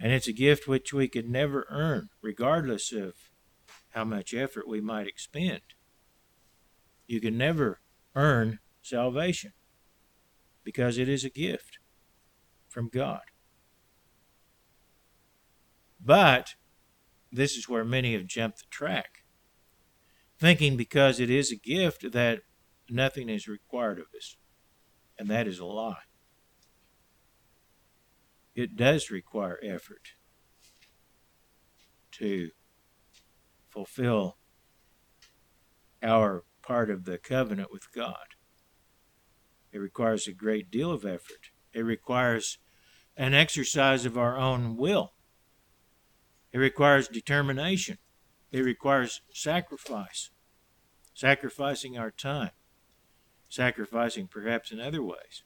[0.00, 3.12] And it's a gift which we could never earn, regardless of
[3.90, 5.60] how much effort we might expend.
[7.06, 7.82] You can never
[8.14, 9.52] earn salvation
[10.68, 11.78] because it is a gift
[12.68, 13.22] from God.
[15.98, 16.56] But
[17.32, 19.24] this is where many have jumped the track,
[20.38, 22.40] thinking because it is a gift that
[22.90, 24.36] nothing is required of us.
[25.18, 26.04] And that is a lie.
[28.54, 30.08] It does require effort
[32.18, 32.50] to
[33.70, 34.36] fulfill
[36.02, 38.34] our part of the covenant with God.
[39.72, 41.50] It requires a great deal of effort.
[41.72, 42.58] It requires
[43.16, 45.12] an exercise of our own will.
[46.52, 47.98] It requires determination.
[48.50, 50.30] It requires sacrifice,
[51.12, 52.52] sacrificing our time,
[53.48, 55.42] sacrificing perhaps in other ways.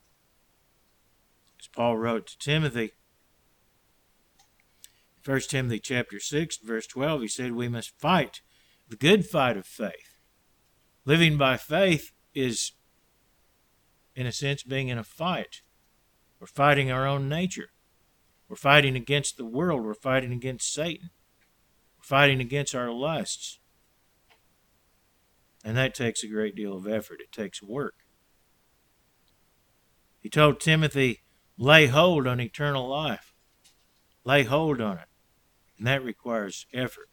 [1.59, 2.93] As Paul wrote to Timothy,
[5.25, 8.41] 1 Timothy chapter 6, verse 12, he said, We must fight
[8.89, 10.17] the good fight of faith.
[11.05, 12.73] Living by faith is,
[14.15, 15.61] in a sense, being in a fight.
[16.39, 17.69] We're fighting our own nature.
[18.47, 19.83] We're fighting against the world.
[19.83, 21.09] We're fighting against Satan.
[21.97, 23.59] We're fighting against our lusts.
[25.63, 27.21] And that takes a great deal of effort.
[27.21, 27.95] It takes work.
[30.19, 31.23] He told Timothy,
[31.57, 33.33] lay hold on eternal life.
[34.23, 35.07] Lay hold on it.
[35.77, 37.09] And that requires effort.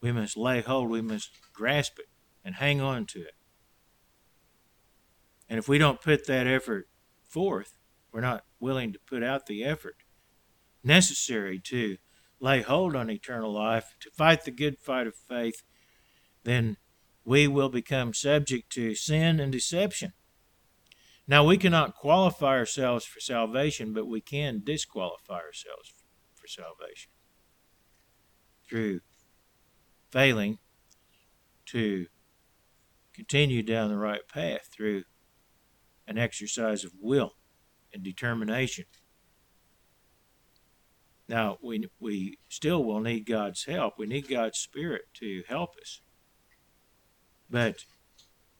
[0.00, 2.08] We must lay hold, we must grasp it
[2.44, 3.34] and hang on to it.
[5.50, 6.88] And if we don't put that effort
[7.28, 7.74] forth,
[8.12, 9.96] we're not willing to put out the effort
[10.84, 11.96] necessary to
[12.38, 15.62] lay hold on eternal life, to fight the good fight of faith,
[16.44, 16.76] then
[17.24, 20.12] we will become subject to sin and deception.
[21.26, 25.92] Now, we cannot qualify ourselves for salvation, but we can disqualify ourselves
[26.34, 27.10] for salvation
[28.68, 29.00] through
[30.10, 30.58] failing
[31.66, 32.06] to
[33.12, 35.04] continue down the right path through
[36.10, 37.36] an exercise of will
[37.94, 38.84] and determination.
[41.28, 43.94] Now, we, we still will need God's help.
[43.96, 46.00] We need God's Spirit to help us.
[47.48, 47.84] But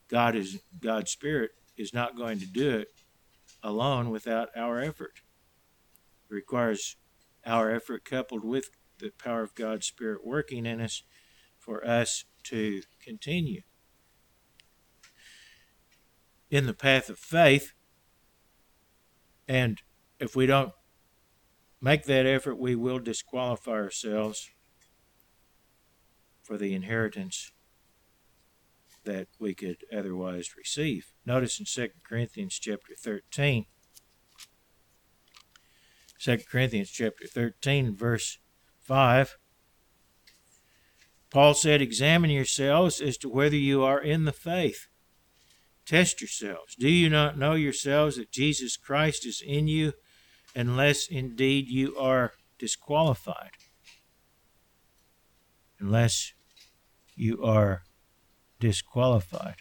[0.09, 2.89] God is God's Spirit is not going to do it
[3.65, 5.21] alone without our effort.
[6.31, 6.97] It requires
[7.45, 8.71] our effort coupled with
[9.01, 11.03] the power of God's Spirit working in us
[11.59, 13.63] for us to continue
[16.51, 17.73] in the path of faith.
[19.49, 19.81] And
[20.19, 20.73] if we don't
[21.81, 24.51] make that effort, we will disqualify ourselves
[26.43, 27.53] for the inheritance
[29.05, 31.13] that we could otherwise receive.
[31.25, 33.67] Notice in 2 Corinthians chapter 13,
[36.19, 38.39] 2 Corinthians chapter 13, verse
[38.83, 39.39] 5,
[41.31, 44.89] Paul said, Examine yourselves as to whether you are in the faith.
[45.91, 46.77] Test yourselves.
[46.77, 49.95] Do you not know yourselves that Jesus Christ is in you,
[50.55, 53.51] unless indeed you are disqualified?
[55.81, 56.33] Unless
[57.17, 57.83] you are
[58.61, 59.57] disqualified.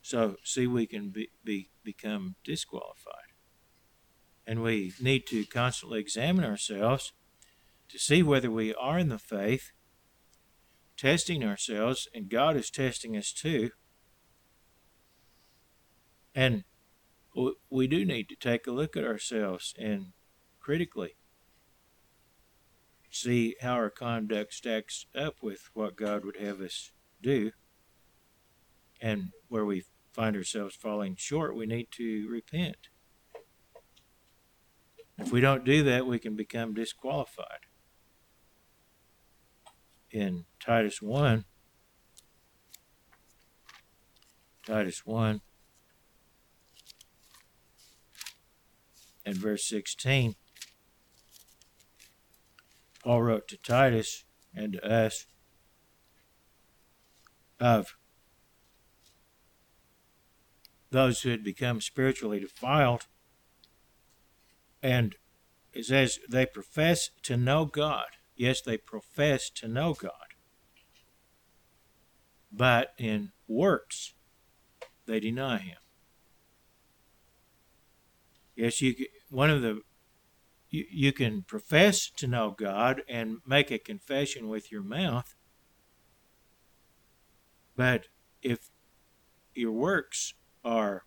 [0.00, 3.34] So, see, we can be, be, become disqualified.
[4.46, 7.12] And we need to constantly examine ourselves
[7.90, 9.72] to see whether we are in the faith,
[11.00, 13.70] testing ourselves, and God is testing us too.
[16.34, 16.64] And
[17.70, 20.08] we do need to take a look at ourselves and
[20.60, 21.16] critically
[23.10, 26.92] see how our conduct stacks up with what God would have us
[27.22, 27.52] do.
[29.00, 32.88] And where we find ourselves falling short, we need to repent.
[35.16, 37.69] If we don't do that, we can become disqualified.
[40.10, 41.44] In Titus 1,
[44.66, 45.40] Titus 1
[49.24, 50.34] and verse 16,
[53.04, 55.26] Paul wrote to Titus and to us
[57.60, 57.96] of
[60.90, 63.06] those who had become spiritually defiled.
[64.82, 65.14] And
[65.72, 68.06] it says they profess to know God.
[68.40, 70.32] Yes, they profess to know God.
[72.50, 74.14] But in works,
[75.04, 75.76] they deny Him.
[78.56, 78.94] Yes, you.
[79.28, 79.82] One of the
[80.70, 85.34] you, you can profess to know God and make a confession with your mouth,
[87.76, 88.06] but
[88.40, 88.70] if
[89.54, 90.32] your works
[90.64, 91.04] are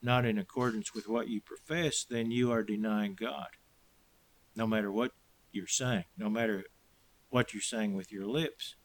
[0.00, 3.48] not in accordance with what you profess, then you are denying God.
[4.56, 5.12] No matter what
[5.52, 6.64] you're saying, no matter
[7.32, 8.76] what you're saying with your lips.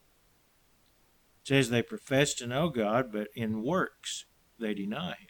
[1.41, 4.26] It says they profess to know God, but in works
[4.57, 5.28] they deny Him.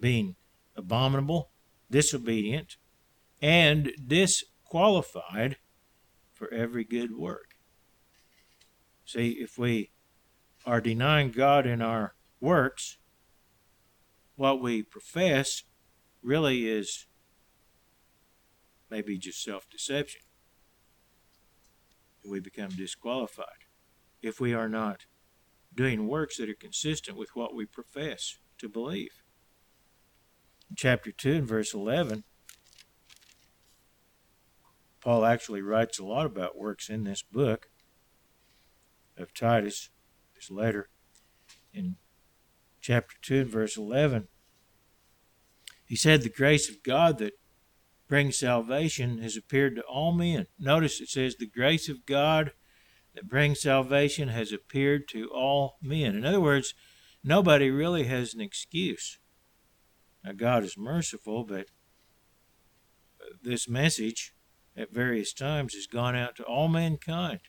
[0.00, 0.36] Being
[0.76, 1.50] abominable,
[1.90, 2.76] disobedient,
[3.42, 5.56] and disqualified
[6.32, 7.56] for every good work.
[9.04, 9.90] See, if we
[10.64, 12.98] are denying God in our works,
[14.36, 15.64] what we profess
[16.22, 17.06] really is
[18.90, 20.20] maybe just self deception.
[22.28, 23.66] We become disqualified
[24.22, 25.04] if we are not
[25.74, 29.24] doing works that are consistent with what we profess to believe
[30.76, 32.24] chapter 2 and verse 11,
[35.00, 37.68] Paul actually writes a lot about works in this book
[39.16, 39.90] of Titus,
[40.34, 40.88] this letter.
[41.72, 41.96] In
[42.80, 44.28] chapter 2 and verse 11,
[45.84, 47.34] he said, The grace of God that
[48.08, 50.46] brings salvation has appeared to all men.
[50.58, 52.52] Notice it says, The grace of God
[53.14, 56.16] that brings salvation has appeared to all men.
[56.16, 56.74] In other words,
[57.22, 59.18] nobody really has an excuse.
[60.24, 61.66] Now, God is merciful, but
[63.20, 64.34] uh, this message
[64.76, 67.40] at various times has gone out to all mankind.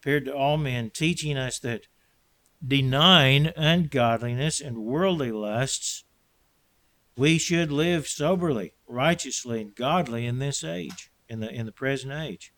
[0.00, 1.86] Appeared to all men, teaching us that
[2.64, 6.04] denying ungodliness and worldly lusts,
[7.16, 12.12] we should live soberly, righteously, and godly in this age, in the in the present
[12.12, 12.52] age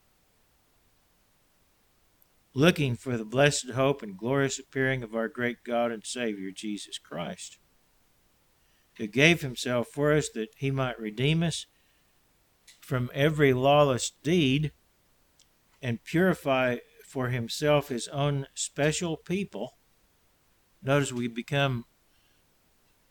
[2.54, 6.98] looking for the blessed hope and glorious appearing of our great God and Savior, Jesus
[6.98, 7.58] Christ,
[8.96, 11.66] who gave himself for us that he might redeem us
[12.80, 14.70] from every lawless deed
[15.82, 16.76] and purify
[17.06, 19.76] for himself his own special people.
[20.82, 21.84] Notice we become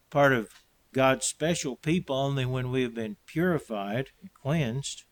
[0.10, 0.50] part of
[0.94, 5.04] God's special people only when we have been purified and cleansed.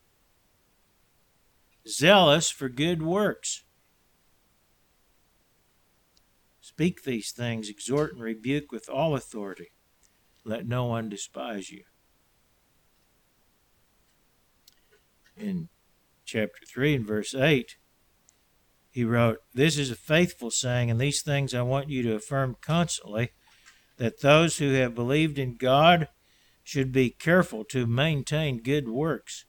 [1.87, 3.63] Zealous for good works.
[6.61, 9.71] Speak these things, exhort and rebuke with all authority.
[10.45, 11.83] Let no one despise you.
[15.35, 15.69] In
[16.23, 17.77] chapter 3 and verse 8,
[18.91, 22.57] he wrote, This is a faithful saying, and these things I want you to affirm
[22.61, 23.31] constantly
[24.01, 26.07] that those who have believed in God
[26.63, 29.45] should be careful to maintain good works.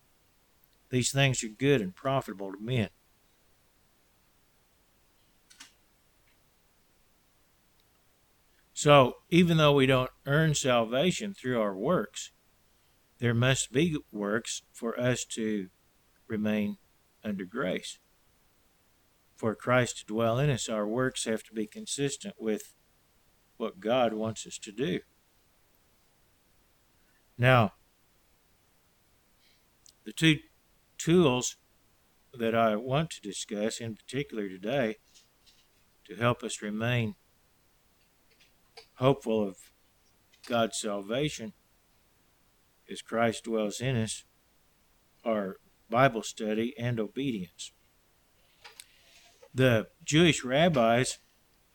[0.91, 2.91] These things are good and profitable to men.
[8.75, 12.31] So, even though we don't earn salvation through our works,
[13.21, 15.71] there must be works for us to
[16.29, 16.77] remain
[17.25, 17.97] under grace
[19.35, 22.75] for Christ to dwell in us, our works have to be consistent with
[23.63, 24.99] what God wants us to do.
[27.39, 27.75] Now,
[30.05, 30.39] the two
[30.99, 31.57] tools
[32.35, 34.97] that I want to discuss in particular today
[36.07, 37.15] to help us remain
[38.95, 39.57] hopeful of
[40.49, 41.53] God's salvation
[42.91, 44.25] as Christ dwells in us
[45.25, 45.59] are
[45.89, 47.71] Bible study and obedience.
[49.55, 51.19] The Jewish rabbis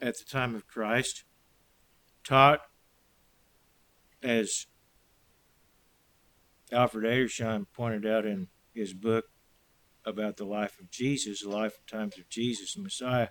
[0.02, 1.24] at the time of Christ
[2.28, 2.60] taught,
[4.22, 4.68] as
[6.72, 9.26] Alfred Edersheim pointed out in his book
[10.06, 13.30] about the life of Jesus, the life and times of Jesus, the Messiah.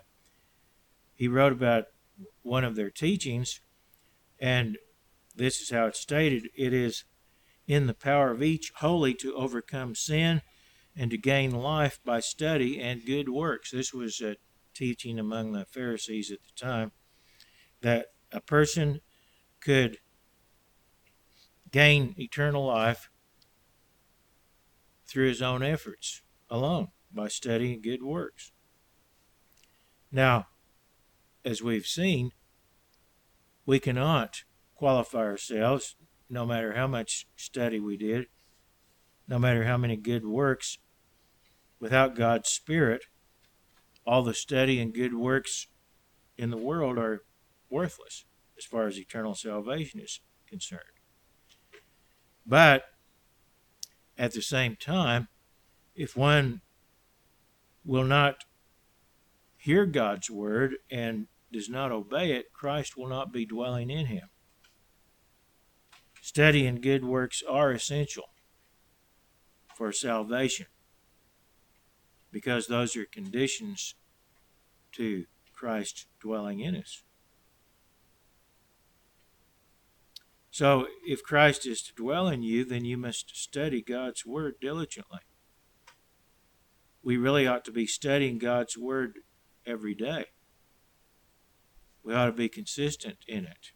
[1.13, 1.85] He wrote about
[2.41, 3.61] one of their teachings,
[4.39, 4.77] and
[5.35, 7.05] this is how it's stated it is
[7.67, 10.41] in the power of each wholly to overcome sin
[10.95, 13.69] and to gain life by study and good works.
[13.69, 14.37] This was a
[14.73, 16.91] teaching among the Pharisees at the time
[17.81, 19.01] that a person
[19.59, 19.97] could
[21.71, 23.09] gain eternal life
[25.05, 28.51] through his own efforts alone by studying good works.
[30.11, 30.47] Now,
[31.43, 32.31] as we've seen,
[33.65, 34.43] we cannot
[34.75, 35.95] qualify ourselves,
[36.29, 38.27] no matter how much study we did,
[39.27, 40.77] no matter how many good works
[41.79, 43.05] Without God's Spirit,
[44.05, 45.67] all the study and good works
[46.37, 47.23] in the world are
[47.69, 48.25] worthless
[48.57, 50.81] as far as eternal salvation is concerned.
[52.45, 52.83] But
[54.17, 55.27] at the same time,
[55.95, 56.61] if one
[57.85, 58.45] will not
[59.57, 64.29] hear God's word and does not obey it, Christ will not be dwelling in him.
[66.21, 68.29] Study and good works are essential
[69.75, 70.65] for salvation
[72.31, 73.95] because those are conditions
[74.93, 77.03] to Christ dwelling in us.
[80.57, 85.19] So, if Christ is to dwell in you, then you must study God's Word diligently.
[87.03, 89.19] We really ought to be studying God's Word
[89.67, 90.25] every day.
[92.03, 93.73] We ought to be consistent in it.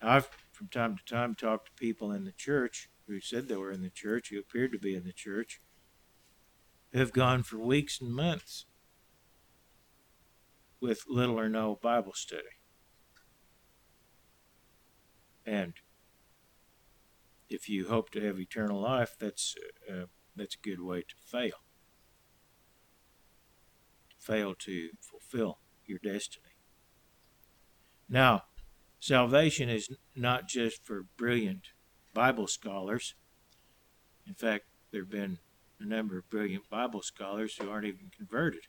[0.00, 3.72] I've, from time to time, talked to people in the church who said they were
[3.72, 5.60] in the church, who appeared to be in the church,
[6.92, 8.66] who have gone for weeks and months
[10.80, 12.44] with little or no Bible study.
[15.44, 15.74] And
[17.48, 19.54] if you hope to have eternal life, that's
[19.90, 20.04] uh,
[20.36, 21.64] that's a good way to fail.
[24.18, 26.54] Fail to fulfill your destiny.
[28.08, 28.44] Now,
[29.00, 31.68] salvation is not just for brilliant
[32.14, 33.14] Bible scholars.
[34.26, 35.38] In fact, there have been
[35.80, 38.66] a number of brilliant Bible scholars who aren't even converted,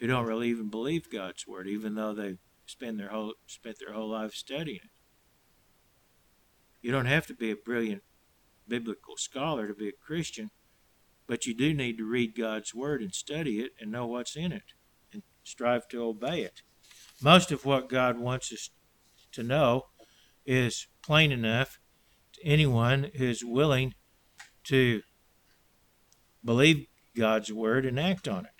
[0.00, 2.36] who don't really even believe God's word, even though they
[2.66, 4.95] spend their whole spent their whole life studying it.
[6.80, 8.02] You don't have to be a brilliant
[8.68, 10.50] biblical scholar to be a Christian,
[11.26, 14.52] but you do need to read God's word and study it and know what's in
[14.52, 14.74] it
[15.12, 16.62] and strive to obey it.
[17.22, 18.70] Most of what God wants us
[19.32, 19.86] to know
[20.44, 21.78] is plain enough
[22.34, 23.94] to anyone who is willing
[24.64, 25.02] to
[26.44, 28.50] believe God's word and act on it.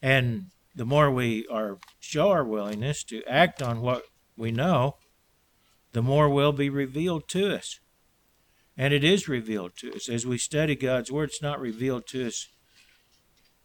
[0.00, 4.04] And the more we are show our willingness to act on what
[4.36, 4.96] we know,
[5.92, 7.80] the more will be revealed to us.
[8.76, 10.08] And it is revealed to us.
[10.08, 12.48] As we study God's word, it's not revealed to us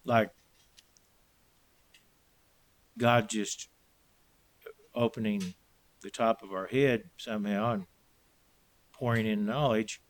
[0.04, 0.30] like
[2.98, 3.68] God just
[4.94, 5.54] opening
[6.02, 7.86] the top of our head somehow and
[8.92, 10.02] pouring in knowledge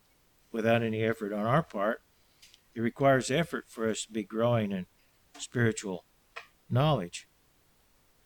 [0.51, 2.01] without any effort on our part.
[2.75, 4.85] It requires effort for us to be growing in
[5.37, 6.05] spiritual
[6.69, 7.27] knowledge.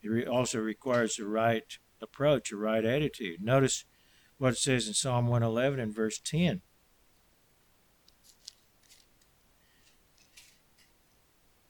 [0.01, 3.41] It also requires the right approach, a right attitude.
[3.41, 3.85] Notice
[4.37, 6.61] what it says in Psalm 111 and verse 10.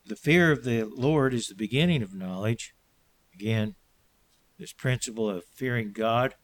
[0.06, 2.74] The fear of the Lord is the beginning of knowledge.
[3.34, 3.76] Again,
[4.60, 6.36] this principle of fearing God,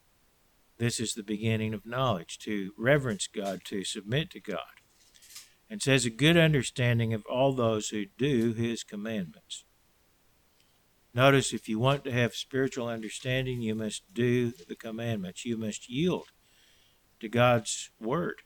[0.78, 4.58] this is the beginning of knowledge, to reverence God, to submit to God.
[5.68, 9.64] And says a good understanding of all those who do his commandments.
[11.12, 15.44] Notice if you want to have spiritual understanding, you must do the commandments.
[15.44, 16.28] You must yield
[17.18, 18.42] to God's word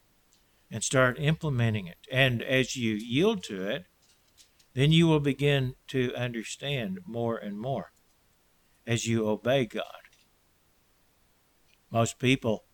[0.71, 1.99] and start implementing it.
[2.11, 3.85] And as you yield to it,
[4.73, 7.93] then you will begin to understand more and more
[8.87, 9.85] as you obey God.
[11.91, 12.65] Most people,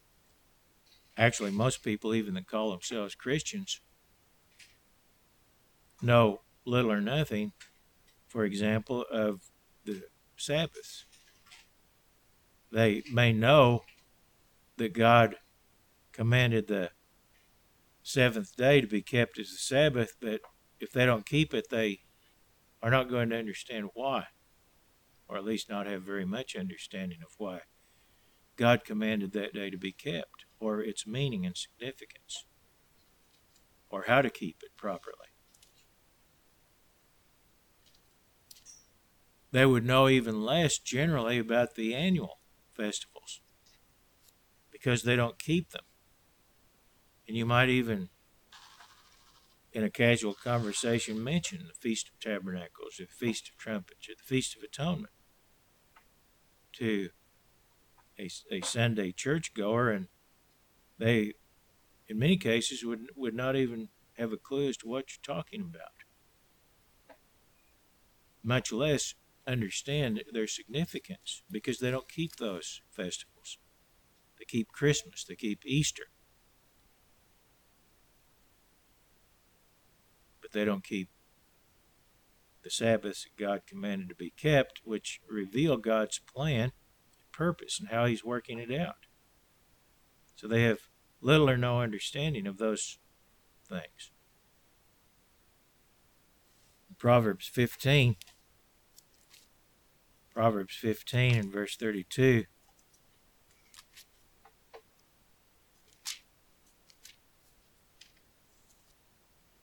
[1.16, 3.80] actually, most people, even that call themselves Christians,
[6.00, 7.52] know little or nothing,
[8.28, 9.50] for example, of
[9.84, 10.02] the
[10.36, 11.04] Sabbath.
[12.72, 13.82] They may know
[14.76, 15.36] that God
[16.12, 16.90] commanded the
[18.02, 20.40] seventh day to be kept as the Sabbath, but
[20.80, 22.00] if they don't keep it, they
[22.82, 24.24] are not going to understand why,
[25.28, 27.60] or at least not have very much understanding of why
[28.56, 32.44] God commanded that day to be kept, or its meaning and significance,
[33.90, 35.19] or how to keep it properly.
[39.52, 42.38] They would know even less generally about the annual
[42.70, 43.40] festivals
[44.70, 45.84] because they don't keep them.
[47.26, 48.10] And you might even
[49.72, 54.24] in a casual conversation mention the Feast of Tabernacles, the Feast of Trumpets, or the
[54.24, 55.12] Feast of Atonement
[56.72, 57.10] to
[58.18, 60.08] a, a Sunday churchgoer, and
[60.98, 61.34] they,
[62.08, 63.88] in many cases, would would not even
[64.18, 66.04] have a clue as to what you're talking about,
[68.42, 69.14] much less
[69.50, 73.58] understand their significance because they don't keep those festivals.
[74.38, 76.04] They keep Christmas, they keep Easter.
[80.50, 81.08] but they don't keep
[82.62, 86.72] the Sabbaths that God commanded to be kept, which reveal God's plan
[87.32, 89.06] purpose and how He's working it out.
[90.36, 90.80] So they have
[91.20, 92.98] little or no understanding of those
[93.68, 94.10] things.
[96.98, 98.16] Proverbs 15,
[100.34, 102.44] Proverbs 15 and verse 32.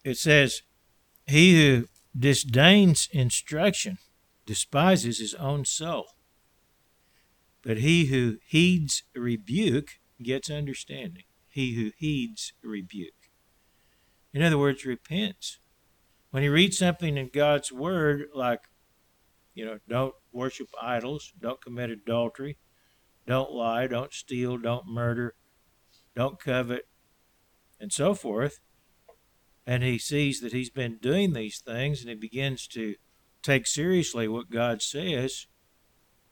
[0.03, 0.61] It says,
[1.26, 1.88] he who
[2.18, 3.97] disdains instruction
[4.45, 6.05] despises his own soul.
[7.61, 11.24] But he who heeds rebuke gets understanding.
[11.49, 13.30] He who heeds rebuke.
[14.34, 15.59] In other words, repents.
[16.32, 18.61] When he reads something in God's word, like,
[19.58, 22.58] you know, don't worship idols, don't commit adultery,
[23.26, 25.34] don't lie, don't steal, don't murder,
[26.16, 26.88] don't covet,
[27.80, 28.60] and so forth,
[29.66, 32.95] and he sees that he's been doing these things and he begins to
[33.41, 35.47] take seriously what God says,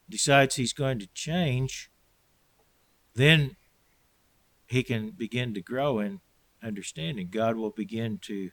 [0.08, 1.90] decides he's going to change,
[3.16, 3.56] then
[4.68, 6.20] he can begin to grow in
[6.62, 7.30] understanding.
[7.32, 8.52] God will begin to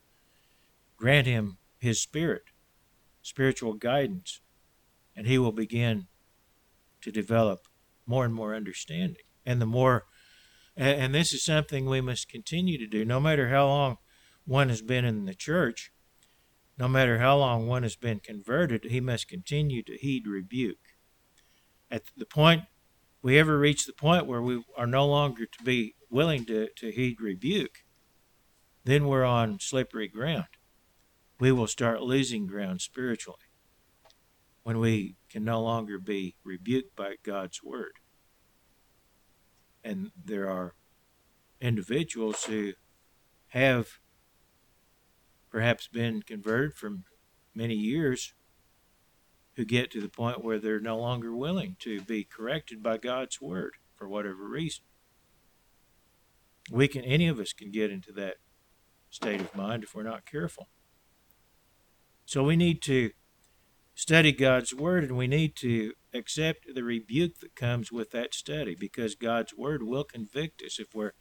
[0.97, 2.45] grant him his spirit,
[3.21, 4.41] spiritual guidance,
[5.17, 6.07] and he will begin
[7.03, 7.67] to develop
[8.07, 9.23] more and more understanding.
[9.45, 10.05] And the more,
[10.77, 13.97] and this is something we must continue to do, no matter how long
[14.45, 15.93] one has been in the church,
[16.79, 20.79] no matter how long one has been converted, he must continue to heed rebuke.
[21.91, 22.63] At the point
[23.21, 26.91] we ever reach the point where we are no longer to be willing to, to
[26.91, 27.85] heed rebuke,
[28.85, 30.47] then we're on slippery ground.
[31.39, 33.52] We will start losing ground spiritually
[34.63, 37.95] when we can no longer be rebuked by God's word.
[39.83, 40.75] And there are
[41.61, 42.73] individuals who
[43.49, 43.99] have
[45.51, 47.05] perhaps been converted from
[47.55, 48.35] many years
[49.57, 53.41] who get to the point where they're no longer willing to be corrected by God's
[53.41, 54.85] word for whatever reason.
[56.71, 58.37] We can any of us can get into that
[59.11, 60.69] state of mind if we're not careful.
[62.25, 63.11] So we need to
[64.03, 68.75] study God's word and we need to accept the rebuke that comes with that study
[68.75, 71.13] because God's word will convict us if we're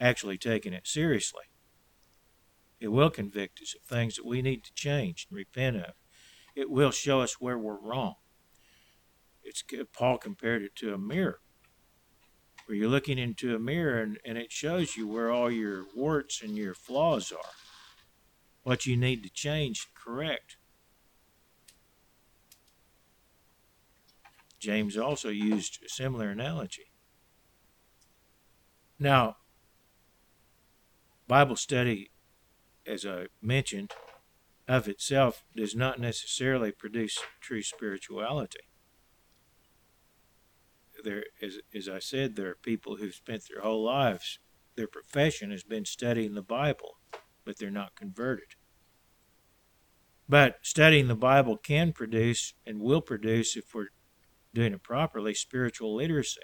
[0.00, 1.42] actually taking it seriously.
[2.80, 5.92] It will convict us of things that we need to change and repent of.
[6.56, 8.14] It will show us where we're wrong.
[9.42, 9.62] It's
[9.92, 11.40] Paul compared it to a mirror.
[12.64, 16.40] where you're looking into a mirror and, and it shows you where all your warts
[16.42, 17.52] and your flaws are,
[18.62, 20.56] what you need to change correct.
[24.62, 26.92] James also used a similar analogy.
[28.96, 29.38] Now,
[31.26, 32.12] Bible study,
[32.86, 33.90] as I mentioned,
[34.68, 38.60] of itself does not necessarily produce true spirituality.
[41.02, 44.38] There, as, as I said, there are people who've spent their whole lives,
[44.76, 46.98] their profession has been studying the Bible,
[47.44, 48.54] but they're not converted.
[50.28, 53.88] But studying the Bible can produce and will produce, if we're
[54.54, 56.40] doing it properly, spiritual literacy.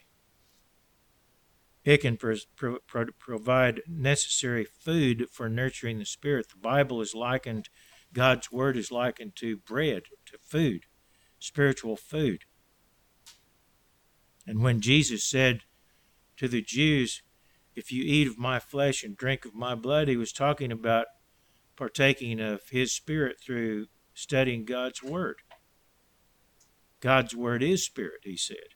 [1.85, 2.37] It can pro-
[2.87, 6.49] pro- provide necessary food for nurturing the spirit.
[6.51, 7.69] The Bible is likened,
[8.13, 10.83] God's Word is likened to bread, to food,
[11.39, 12.45] spiritual food.
[14.47, 15.61] And when Jesus said
[16.37, 17.23] to the Jews,
[17.75, 21.07] If you eat of my flesh and drink of my blood, he was talking about
[21.77, 25.37] partaking of his spirit through studying God's Word.
[27.01, 28.75] God's Word is spirit, he said.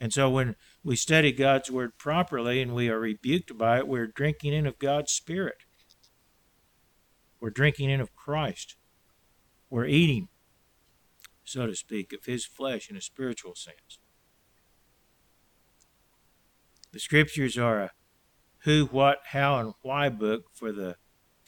[0.00, 4.06] And so when we study God's Word properly and we are rebuked by it, we're
[4.06, 5.64] drinking in of God's Spirit.
[7.40, 8.76] We're drinking in of Christ.
[9.70, 10.28] We're eating,
[11.44, 13.98] so to speak, of His flesh in a spiritual sense.
[16.92, 17.90] The Scriptures are a
[18.60, 20.96] who, what, how, and why book for the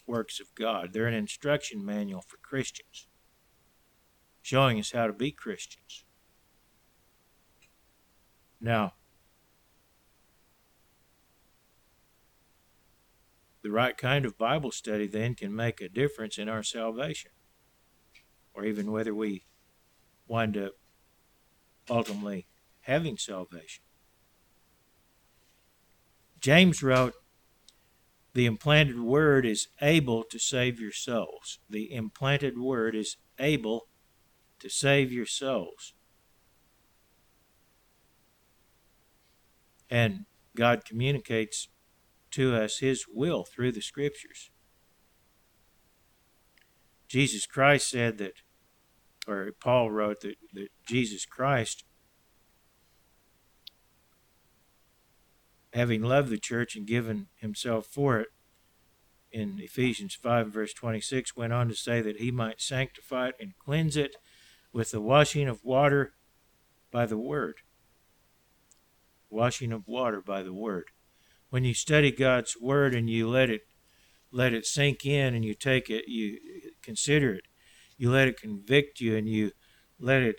[0.06, 0.92] works of God.
[0.92, 3.07] They're an instruction manual for Christians
[4.48, 6.04] showing us how to be Christians.
[8.58, 8.94] Now,
[13.62, 17.30] the right kind of Bible study then can make a difference in our salvation,
[18.54, 19.44] or even whether we
[20.26, 20.72] wind up
[21.90, 22.46] ultimately
[22.80, 23.84] having salvation.
[26.40, 27.12] James wrote,
[28.32, 31.58] The implanted word is able to save your souls.
[31.68, 33.87] The implanted word is able
[34.60, 35.94] to save your souls.
[39.90, 41.68] And God communicates
[42.32, 44.50] to us His will through the Scriptures.
[47.08, 48.34] Jesus Christ said that,
[49.26, 51.84] or Paul wrote that, that Jesus Christ,
[55.72, 58.28] having loved the church and given himself for it,
[59.30, 63.52] in Ephesians 5, verse 26, went on to say that he might sanctify it and
[63.58, 64.16] cleanse it
[64.72, 66.12] with the washing of water
[66.90, 67.56] by the Word.
[69.30, 70.86] Washing of water by the Word.
[71.50, 73.62] When you study God's Word and you let it
[74.30, 76.38] let it sink in and you take it, you
[76.82, 77.44] consider it,
[77.96, 79.52] you let it convict you and you
[79.98, 80.36] let it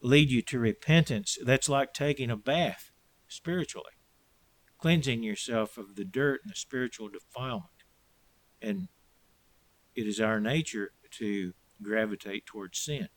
[0.00, 2.90] lead you to repentance, that's like taking a bath
[3.28, 3.92] spiritually,
[4.78, 7.68] cleansing yourself of the dirt and the spiritual defilement.
[8.60, 8.88] And
[9.94, 13.08] it is our nature to gravitate towards sin.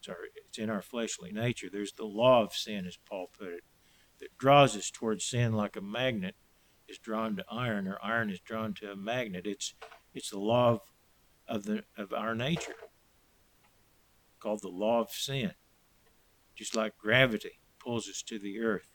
[0.00, 1.68] It's, our, it's in our fleshly nature.
[1.70, 3.64] There's the law of sin, as Paul put it,
[4.18, 6.36] that draws us towards sin like a magnet
[6.88, 9.46] is drawn to iron, or iron is drawn to a magnet.
[9.46, 9.74] It's
[10.12, 10.80] it's the law of,
[11.46, 12.74] of the of our nature,
[14.40, 15.52] called the law of sin.
[16.56, 18.88] Just like gravity pulls us to the earth,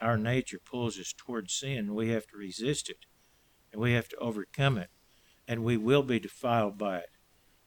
[0.00, 1.94] our nature pulls us towards sin.
[1.94, 3.06] We have to resist it,
[3.72, 4.90] and we have to overcome it,
[5.48, 7.10] and we will be defiled by it,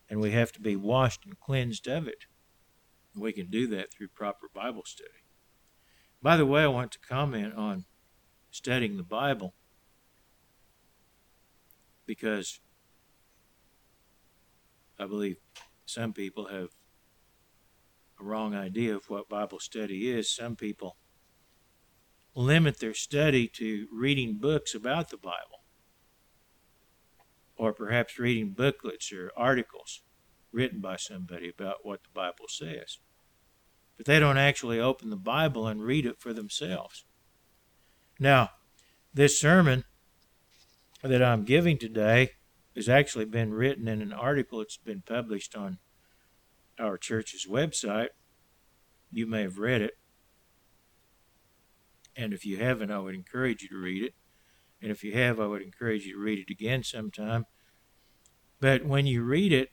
[0.09, 2.25] and we have to be washed and cleansed of it.
[3.15, 5.09] We can do that through proper Bible study.
[6.21, 7.85] By the way, I want to comment on
[8.51, 9.53] studying the Bible
[12.05, 12.59] because
[14.99, 15.37] I believe
[15.85, 16.69] some people have
[18.19, 20.29] a wrong idea of what Bible study is.
[20.29, 20.95] Some people
[22.35, 25.63] limit their study to reading books about the Bible
[27.57, 30.01] or perhaps reading booklets or articles
[30.51, 32.97] written by somebody about what the Bible says.
[33.97, 37.05] But they don't actually open the Bible and read it for themselves.
[38.19, 38.49] Now,
[39.13, 39.83] this sermon
[41.01, 42.31] that I'm giving today
[42.75, 44.59] has actually been written in an article.
[44.59, 45.79] that's been published on
[46.79, 48.09] our church's website.
[49.11, 49.97] You may have read it.
[52.15, 54.13] And if you haven't, I would encourage you to read it.
[54.81, 57.45] And if you have, I would encourage you to read it again sometime.
[58.59, 59.69] But when you read it,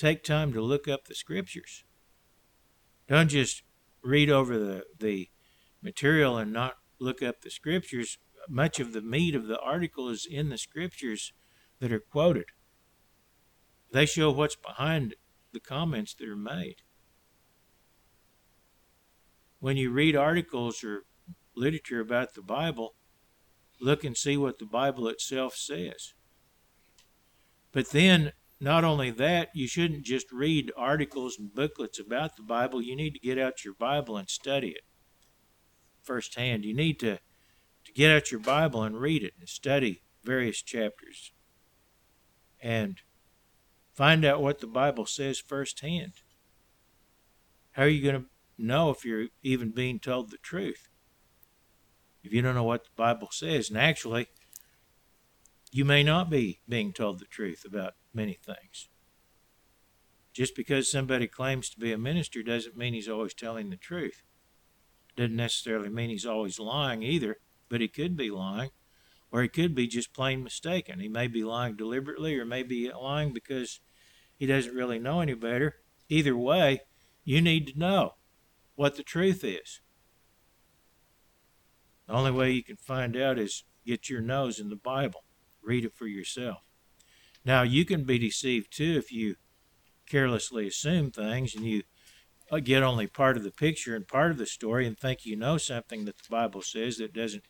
[0.00, 1.84] take time to look up the scriptures.
[3.08, 3.62] Don't just
[4.02, 5.28] read over the, the
[5.82, 8.18] material and not look up the scriptures.
[8.48, 11.32] Much of the meat of the article is in the scriptures
[11.80, 12.46] that are quoted.
[13.92, 15.16] They show what's behind
[15.52, 16.76] the comments that are made.
[19.58, 21.04] When you read articles or
[21.54, 22.94] literature about the Bible,
[23.80, 26.14] look and see what the Bible itself says.
[27.72, 32.82] But then, not only that, you shouldn't just read articles and booklets about the Bible.
[32.82, 34.82] You need to get out your Bible and study it
[36.02, 36.66] firsthand.
[36.66, 37.16] You need to,
[37.84, 41.32] to get out your Bible and read it and study various chapters
[42.62, 43.00] and
[43.94, 46.12] find out what the Bible says firsthand.
[47.72, 50.88] How are you going to know if you're even being told the truth?
[52.22, 54.28] If you don't know what the Bible says, and actually,
[55.72, 58.88] you may not be being told the truth about many things.
[60.32, 64.22] Just because somebody claims to be a minister doesn't mean he's always telling the truth.
[65.16, 67.38] Doesn't necessarily mean he's always lying either,
[67.68, 68.70] but he could be lying,
[69.32, 71.00] or he could be just plain mistaken.
[71.00, 73.80] He may be lying deliberately, or may be lying because
[74.36, 75.76] he doesn't really know any better.
[76.08, 76.80] Either way,
[77.24, 78.14] you need to know
[78.76, 79.80] what the truth is.
[82.06, 85.24] The only way you can find out is get your nose in the Bible,
[85.62, 86.62] read it for yourself.
[87.44, 89.36] Now, you can be deceived too if you
[90.06, 91.82] carelessly assume things and you
[92.50, 95.36] uh, get only part of the picture and part of the story and think you
[95.36, 97.44] know something that the Bible says that doesn't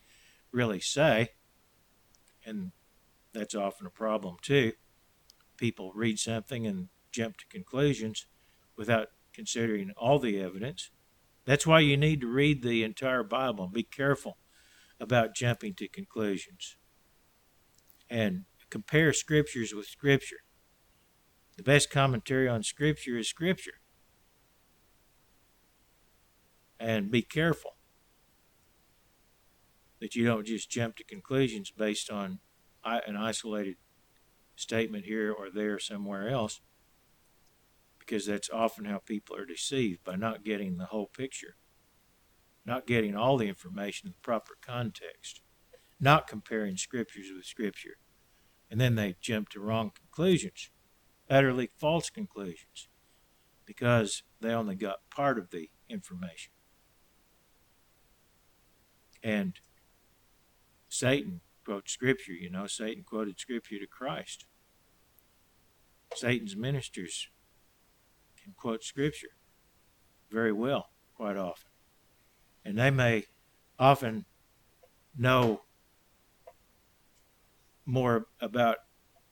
[0.51, 1.29] really say.
[2.45, 2.71] And
[3.33, 4.73] that's often a problem too.
[5.57, 8.27] People read something and jump to conclusions
[8.77, 10.91] without considering all the evidence.
[11.45, 14.37] That's why you need to read the entire Bible and be careful
[14.99, 16.77] about jumping to conclusions.
[18.09, 20.43] And compare scriptures with scripture.
[21.57, 23.81] The best commentary on scripture is scripture.
[26.79, 27.75] And be careful
[29.99, 32.39] that you don't just jump to conclusions based on
[32.83, 33.75] an isolated
[34.55, 36.61] statement here or there somewhere else
[37.99, 41.55] because that's often how people are deceived by not getting the whole picture,
[42.65, 45.41] not getting all the information in the proper context,
[45.99, 47.97] not comparing scriptures with scripture.
[48.71, 50.71] And then they jump to wrong conclusions,
[51.29, 52.87] utterly false conclusions,
[53.65, 56.53] because they only got part of the information.
[59.21, 59.59] And
[60.87, 64.45] Satan quotes scripture, you know, Satan quoted scripture to Christ.
[66.15, 67.27] Satan's ministers
[68.41, 69.35] can quote scripture
[70.31, 71.69] very well, quite often.
[72.63, 73.25] And they may
[73.77, 74.25] often
[75.17, 75.63] know
[77.85, 78.77] more about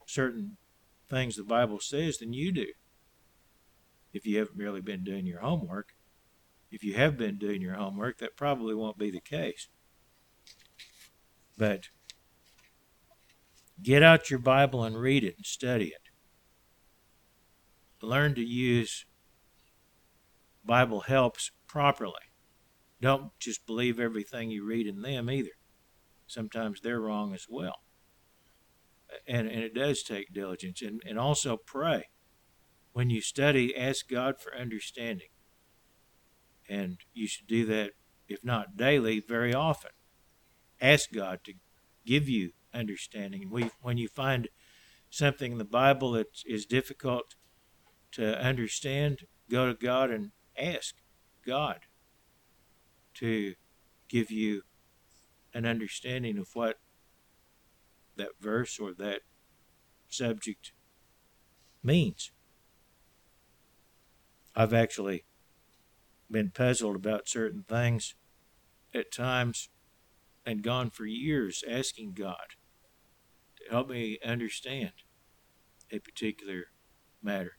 [0.05, 0.57] certain
[1.09, 2.67] things the Bible says than you do
[4.13, 5.89] if you haven't really been doing your homework.
[6.71, 9.69] If you have been doing your homework, that probably won't be the case.
[11.57, 11.89] But
[13.81, 16.09] get out your Bible and read it and study it
[18.01, 19.05] learn to use
[20.65, 22.13] Bible helps properly.
[23.01, 25.51] Don't just believe everything you read in them either.
[26.27, 27.75] Sometimes they're wrong as well.
[29.27, 30.81] And, and it does take diligence.
[30.81, 32.05] And, and also pray.
[32.93, 35.29] When you study, ask God for understanding.
[36.67, 37.91] And you should do that,
[38.27, 39.91] if not daily, very often.
[40.81, 41.53] Ask God to
[42.05, 43.43] give you understanding.
[43.43, 44.49] And we, when you find
[45.09, 47.35] something in the Bible that is difficult
[48.11, 50.95] to understand, go to God and ask
[51.45, 51.79] God
[53.15, 53.55] to
[54.07, 54.61] give you
[55.53, 56.77] an understanding of what
[58.19, 59.21] that verse or that
[60.07, 60.73] subject
[61.83, 62.31] means.
[64.55, 65.25] I've actually
[66.29, 68.15] been puzzled about certain things
[68.93, 69.69] at times
[70.45, 72.55] and gone for years asking God
[73.57, 74.91] to help me understand
[75.91, 76.65] a particular
[77.23, 77.53] matter.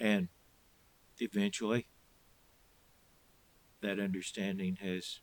[0.00, 0.28] And
[1.18, 1.88] eventually,
[3.80, 5.20] that understanding has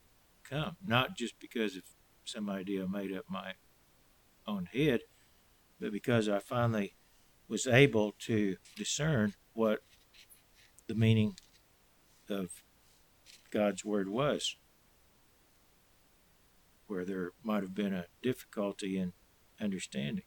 [0.48, 0.76] come.
[0.84, 1.82] Not just because of
[2.24, 3.54] some idea I made up my
[4.72, 5.00] head,
[5.80, 6.94] but because I finally
[7.48, 9.80] was able to discern what
[10.86, 11.34] the meaning
[12.28, 12.50] of
[13.50, 14.56] God's Word was.
[16.86, 19.12] Where there might have been a difficulty in
[19.60, 20.24] understanding.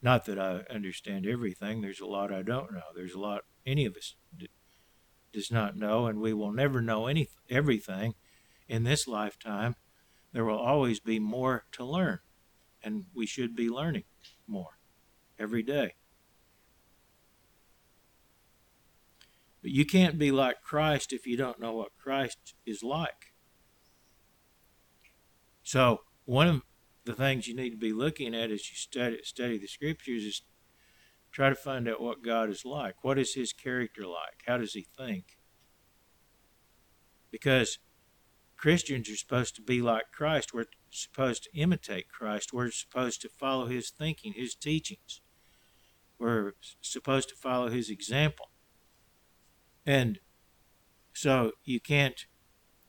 [0.00, 1.80] Not that I understand everything.
[1.80, 2.82] There's a lot I don't know.
[2.94, 4.48] There's a lot any of us d-
[5.32, 8.14] does not know, and we will never know any everything
[8.68, 9.74] in this lifetime.
[10.32, 12.20] There will always be more to learn,
[12.82, 14.04] and we should be learning
[14.46, 14.78] more
[15.38, 15.94] every day.
[19.62, 23.32] But you can't be like Christ if you don't know what Christ is like.
[25.62, 26.62] So, one of
[27.04, 30.42] the things you need to be looking at as you study, study the scriptures is
[31.32, 33.02] try to find out what God is like.
[33.02, 34.42] What is his character like?
[34.46, 35.38] How does he think?
[37.30, 37.78] Because
[38.56, 40.54] Christians are supposed to be like Christ.
[40.54, 42.52] We're supposed to imitate Christ.
[42.52, 45.20] We're supposed to follow his thinking, his teachings.
[46.18, 48.50] We're supposed to follow his example.
[49.86, 50.18] And
[51.12, 52.26] so you can't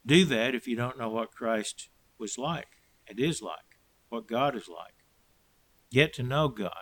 [0.06, 2.68] do that if you don't know what Christ was like
[3.08, 3.80] and is like,
[4.10, 4.96] what God is like.
[5.92, 6.74] Get to know God.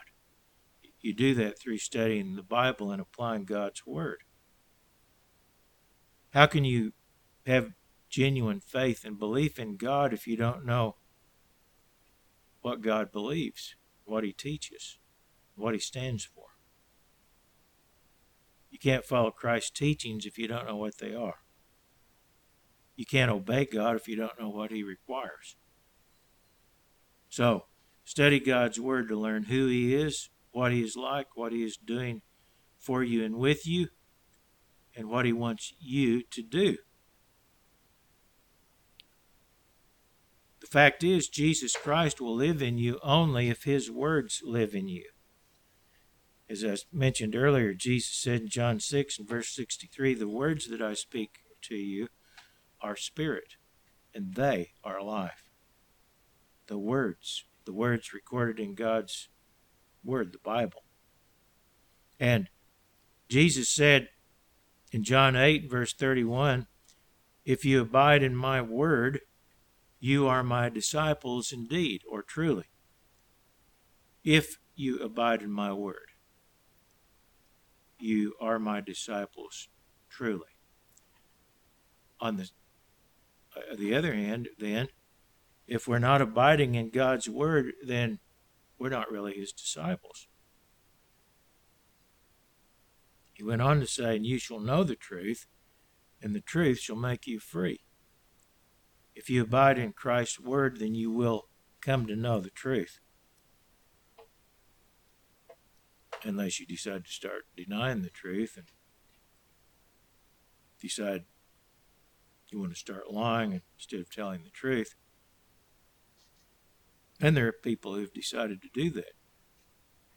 [1.00, 4.24] You do that through studying the Bible and applying God's Word.
[6.32, 6.94] How can you
[7.46, 7.74] have
[8.10, 10.96] genuine faith and belief in God if you don't know
[12.62, 14.98] what God believes, what He teaches,
[15.56, 16.46] what He stands for?
[18.70, 21.40] You can't follow Christ's teachings if you don't know what they are.
[22.96, 25.56] You can't obey God if you don't know what He requires.
[27.30, 27.66] So,
[28.04, 31.78] study God's Word to learn who He is, what He is like, what He is
[31.78, 32.22] doing
[32.80, 33.88] for you and with you,
[34.96, 36.78] and what He wants you to do.
[40.68, 45.06] Fact is, Jesus Christ will live in you only if His words live in you.
[46.50, 50.82] As I mentioned earlier, Jesus said in John 6 and verse 63 The words that
[50.82, 52.08] I speak to you
[52.82, 53.56] are spirit,
[54.14, 55.50] and they are life.
[56.68, 59.30] The words, the words recorded in God's
[60.04, 60.84] Word, the Bible.
[62.20, 62.50] And
[63.30, 64.10] Jesus said
[64.92, 66.68] in John 8, verse 31,
[67.46, 69.22] If you abide in my word,
[70.00, 72.66] you are my disciples indeed, or truly.
[74.24, 76.12] If you abide in my word,
[78.00, 79.70] you are my disciples
[80.10, 80.60] truly.
[82.20, 82.50] On the,
[83.56, 84.90] uh, the other hand, then,
[85.68, 88.20] if we're not abiding in God's word, then
[88.80, 90.28] we're not really his disciples.
[93.34, 95.48] He went on to say, And you shall know the truth,
[96.22, 97.82] and the truth shall make you free.
[99.18, 101.48] If you abide in Christ's word, then you will
[101.82, 103.00] come to know the truth.
[106.24, 108.68] Unless you decide to start denying the truth and
[110.80, 111.26] decide
[112.50, 114.94] you want to start lying instead of telling the truth.
[117.20, 119.14] And there are people who've decided to do that.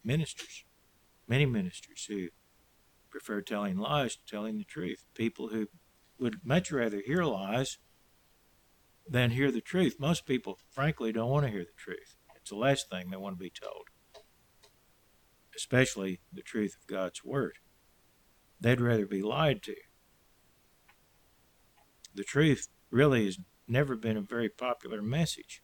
[0.05, 0.65] Ministers,
[1.27, 2.29] many ministers who
[3.09, 5.07] prefer telling lies to telling the truth.
[5.15, 5.69] People who
[6.19, 7.79] would much rather hear lies
[9.11, 9.97] than hear the truth.
[9.99, 12.17] Most people, frankly, don't want to hear the truth.
[12.37, 13.89] It's the last thing they want to be told,
[15.55, 17.55] especially the truth of God's Word.
[18.61, 19.75] They'd rather be lied to.
[22.15, 25.63] The truth really has never been a very popular message,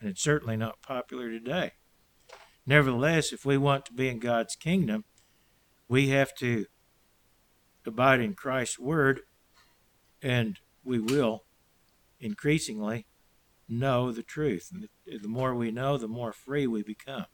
[0.00, 1.72] and it's certainly not popular today.
[2.64, 5.04] Nevertheless, if we want to be in God's kingdom,
[5.88, 6.66] we have to
[7.84, 9.20] abide in Christ's Word,
[10.22, 11.44] and we will
[12.24, 13.06] increasingly
[13.68, 14.70] know the truth.
[14.72, 14.88] And
[15.22, 17.26] the more we know, the more free we become.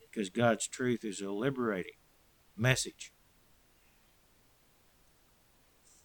[0.00, 1.96] Because God's truth is a liberating
[2.56, 3.12] message,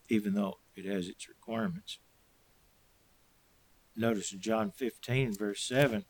[0.09, 1.99] even though it has its requirements.
[3.95, 6.05] Notice in John 15, verse 7.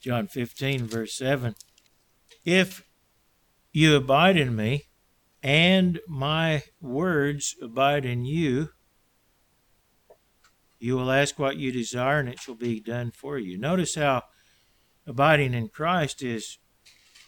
[0.00, 1.54] John 15, verse 7.
[2.46, 2.86] If
[3.70, 4.86] you abide in me,
[5.42, 8.70] and my words abide in you,
[10.78, 13.58] you will ask what you desire, and it shall be done for you.
[13.58, 14.24] Notice how
[15.06, 16.58] abiding in Christ is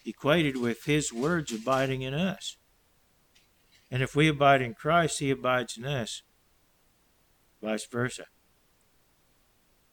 [0.04, 2.56] equated with his words abiding in us.
[3.90, 6.22] And if we abide in Christ, he abides in us,
[7.62, 8.24] vice versa.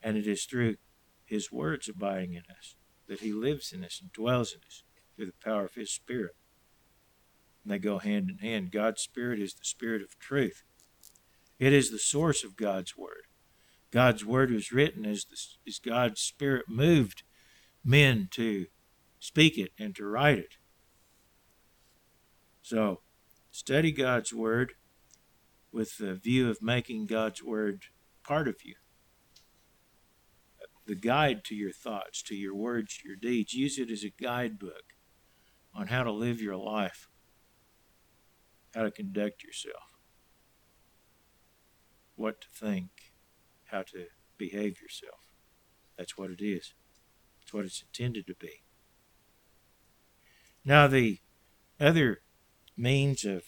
[0.01, 0.77] And it is through
[1.25, 2.75] his words abiding in us
[3.07, 4.83] that he lives in us and dwells in us
[5.15, 6.35] through the power of his Spirit.
[7.69, 8.71] They go hand in hand.
[8.71, 10.63] God's Spirit is the Spirit of truth.
[11.59, 13.27] It is the source of God's Word.
[13.91, 15.37] God's Word was written as, the,
[15.67, 17.23] as God's Spirit moved
[17.83, 18.67] men to
[19.19, 20.55] speak it and to write it.
[22.61, 23.01] So,
[23.51, 24.73] study God's Word
[25.71, 27.83] with the view of making God's Word
[28.23, 28.75] part of you.
[30.87, 33.53] The guide to your thoughts, to your words, your deeds.
[33.53, 34.95] Use it as a guidebook
[35.75, 37.08] on how to live your life
[38.75, 39.83] how to conduct yourself,
[42.15, 42.89] what to think,
[43.71, 44.05] how to
[44.37, 45.19] behave yourself.
[45.97, 46.73] That's what it is.
[47.41, 48.63] It's what it's intended to be.
[50.63, 51.19] Now, the
[51.79, 52.21] other
[52.77, 53.43] means of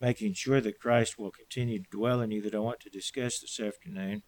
[0.00, 3.38] making sure that Christ will continue to dwell in you that I want to discuss
[3.38, 4.22] this afternoon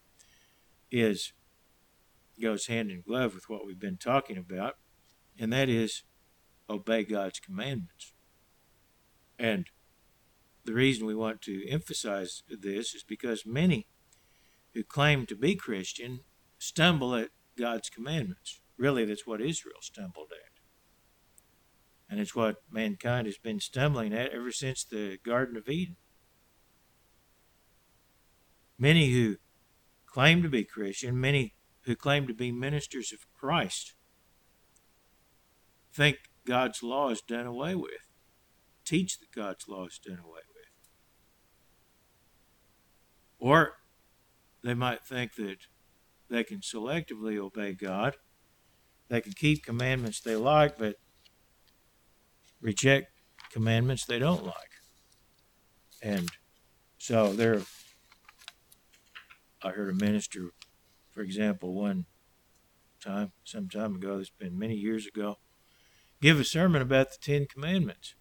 [0.90, 1.32] is
[2.40, 4.76] goes hand in glove with what we've been talking about,
[5.38, 6.02] and that is
[6.68, 8.13] obey God's commandments.
[9.38, 9.66] And
[10.64, 13.86] the reason we want to emphasize this is because many
[14.74, 16.20] who claim to be Christian
[16.58, 18.60] stumble at God's commandments.
[18.76, 20.60] Really, that's what Israel stumbled at.
[22.10, 25.96] And it's what mankind has been stumbling at ever since the Garden of Eden.
[28.78, 29.36] Many who
[30.06, 33.94] claim to be Christian, many who claim to be ministers of Christ,
[35.92, 37.92] think God's law is done away with,
[38.84, 40.64] teach that God's law is done away with.
[43.38, 43.74] Or
[44.62, 45.58] they might think that
[46.28, 48.16] they can selectively obey God,
[49.08, 50.96] they can keep commandments they like, but
[52.60, 53.08] reject
[53.50, 54.54] commandments they don't like.
[56.02, 56.30] And
[56.98, 57.60] so there,
[59.62, 60.50] I heard a minister,
[61.10, 62.06] for example, one
[63.02, 65.36] time, some time ago, it's been many years ago,
[66.20, 68.14] give a sermon about the Ten Commandments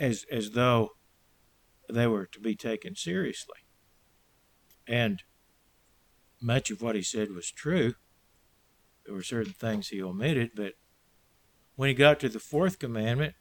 [0.00, 0.90] as, as though
[1.88, 3.58] they were to be taken seriously.
[4.86, 5.22] And
[6.40, 7.94] much of what he said was true.
[9.04, 10.74] There were certain things he omitted, but
[11.76, 13.34] when he got to the fourth commandment,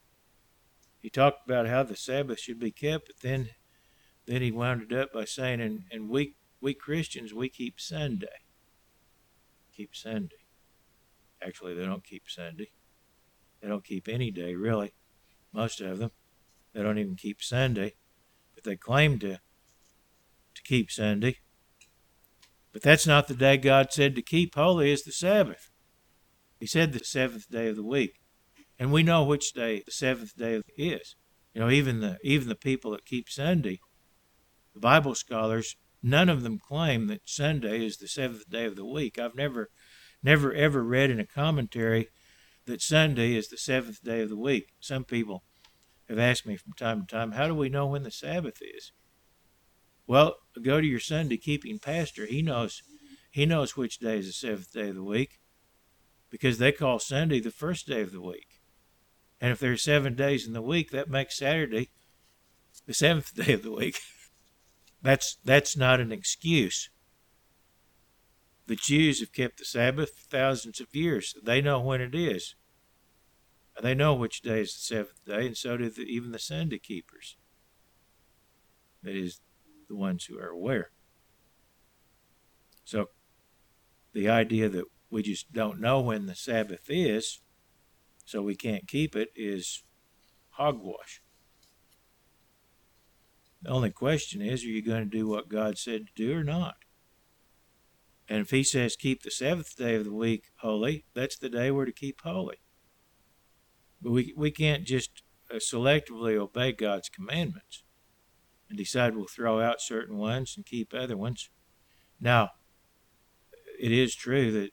[1.01, 3.49] he talked about how the Sabbath should be kept, but then
[4.25, 8.41] then he wound it up by saying, and, and we we Christians we keep Sunday.
[9.75, 10.45] Keep Sunday.
[11.41, 12.71] Actually they don't keep Sunday.
[13.61, 14.93] They don't keep any day really.
[15.53, 16.11] Most of them.
[16.75, 17.95] They don't even keep Sunday.
[18.53, 19.39] But they claim to
[20.53, 21.37] to keep Sunday.
[22.71, 25.71] But that's not the day God said to keep holy is the Sabbath.
[26.59, 28.19] He said the seventh day of the week
[28.77, 31.15] and we know which day the seventh day is.
[31.53, 33.79] You know, even the even the people that keep Sunday,
[34.73, 38.85] the Bible scholars, none of them claim that Sunday is the seventh day of the
[38.85, 39.17] week.
[39.17, 39.69] I've never,
[40.21, 42.09] never ever read in a commentary
[42.65, 44.73] that Sunday is the seventh day of the week.
[44.79, 45.43] Some people
[46.09, 48.91] have asked me from time to time, how do we know when the Sabbath is?
[50.07, 52.25] Well, go to your Sunday keeping pastor.
[52.25, 52.81] He knows
[53.31, 55.39] he knows which day is the seventh day of the week
[56.29, 58.61] because they call Sunday the first day of the week.
[59.41, 61.89] And if there are seven days in the week, that makes Saturday
[62.85, 63.99] the seventh day of the week.
[65.01, 66.89] that's that's not an excuse.
[68.67, 71.35] The Jews have kept the Sabbath for thousands of years.
[71.43, 72.55] They know when it is.
[73.81, 76.79] They know which day is the seventh day, and so do the, even the Sunday
[76.79, 77.37] keepers.
[79.03, 79.41] That is,
[79.87, 80.91] the ones who are aware.
[82.83, 83.09] So,
[84.13, 87.41] the idea that we just don't know when the Sabbath is
[88.25, 89.83] so we can't keep it is
[90.49, 91.21] hogwash.
[93.61, 96.43] The only question is are you going to do what God said to do or
[96.43, 96.75] not?
[98.27, 101.69] And if He says keep the seventh day of the week holy, that's the day
[101.69, 102.57] we're to keep holy.
[104.05, 107.83] But we, we can't just uh, selectively obey God's commandments
[108.69, 111.49] and decide we'll throw out certain ones and keep other ones.
[112.21, 112.51] Now,
[113.79, 114.69] it is true that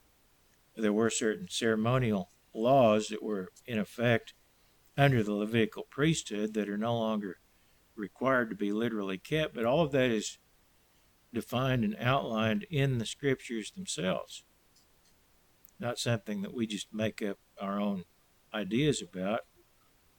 [0.76, 4.34] there were certain ceremonial laws that were in effect
[4.98, 7.38] under the Levitical priesthood that are no longer
[7.96, 10.36] required to be literally kept, but all of that is
[11.32, 14.44] defined and outlined in the scriptures themselves.
[15.80, 18.04] Not something that we just make up our own
[18.54, 19.40] ideas about,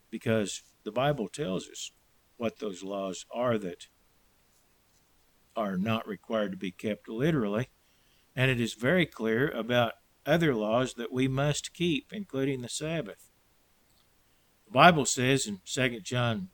[0.10, 1.92] because the Bible tells us
[2.38, 3.88] what those laws are that
[5.56, 7.70] are not required to be kept literally,
[8.36, 9.94] and it is very clear about
[10.26, 13.30] other laws that we must keep, including the Sabbath.
[14.66, 16.50] The Bible says in 2 John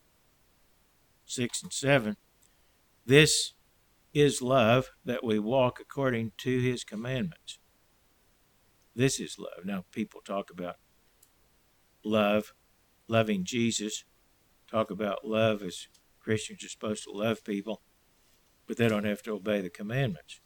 [1.25, 2.17] 6 and 7,
[3.05, 3.53] This
[4.13, 7.59] is love that we walk according to his commandments.
[8.95, 9.65] This is love.
[9.65, 10.75] Now, people talk about
[12.03, 12.53] love,
[13.07, 14.03] loving Jesus,
[14.69, 15.87] talk about love as
[16.19, 17.81] Christians are supposed to love people,
[18.67, 20.39] but they don't have to obey the commandments.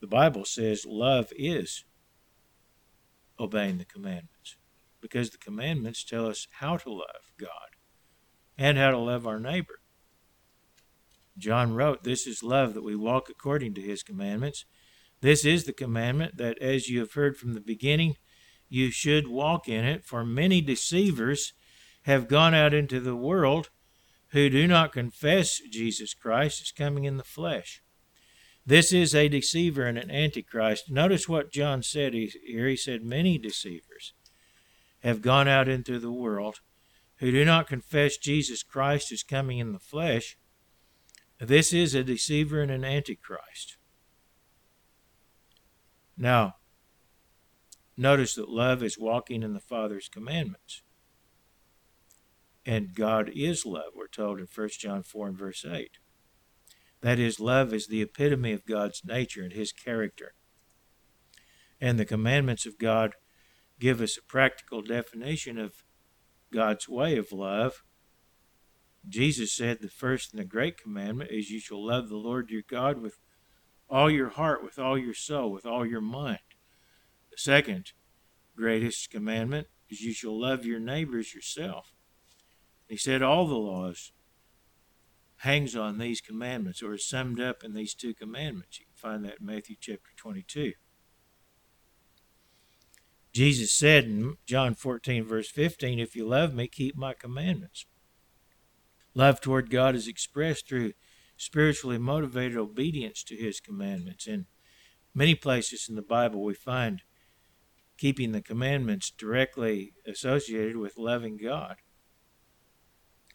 [0.00, 1.84] The Bible says love is
[3.38, 4.56] obeying the commandments
[5.00, 7.76] because the commandments tell us how to love God
[8.56, 9.80] and how to love our neighbor.
[11.36, 14.64] John wrote, This is love that we walk according to his commandments.
[15.20, 18.16] This is the commandment that, as you have heard from the beginning,
[18.68, 21.52] you should walk in it, for many deceivers
[22.02, 23.70] have gone out into the world
[24.28, 27.82] who do not confess Jesus Christ as coming in the flesh.
[28.66, 30.90] This is a deceiver and an antichrist.
[30.90, 32.68] Notice what John said here.
[32.68, 34.12] He said, Many deceivers
[35.00, 36.60] have gone out into the world
[37.16, 40.36] who do not confess Jesus Christ as coming in the flesh.
[41.40, 43.78] This is a deceiver and an antichrist.
[46.16, 46.56] Now,
[47.98, 50.82] notice that love is walking in the Father's commandments.
[52.64, 55.90] And God is love, we're told in 1 John 4 and verse 8.
[57.00, 60.34] That is, love is the epitome of God's nature and his character.
[61.80, 63.14] And the commandments of God
[63.78, 65.84] give us a practical definition of
[66.52, 67.84] God's way of love.
[69.08, 72.62] Jesus said the first and the great commandment is you shall love the Lord your
[72.68, 73.18] God with
[73.88, 76.40] all your heart, with all your soul, with all your mind.
[77.38, 77.92] The second
[78.56, 81.92] greatest commandment is you shall love your neighbors yourself.
[82.88, 84.10] He said all the laws
[85.42, 88.80] hangs on these commandments or is summed up in these two commandments.
[88.80, 90.72] You can find that in Matthew chapter 22.
[93.32, 97.86] Jesus said in John 14, verse 15, If you love me, keep my commandments.
[99.14, 100.94] Love toward God is expressed through
[101.36, 104.26] spiritually motivated obedience to his commandments.
[104.26, 104.46] In
[105.14, 107.02] many places in the Bible, we find
[107.98, 111.76] keeping the commandments directly associated with loving God.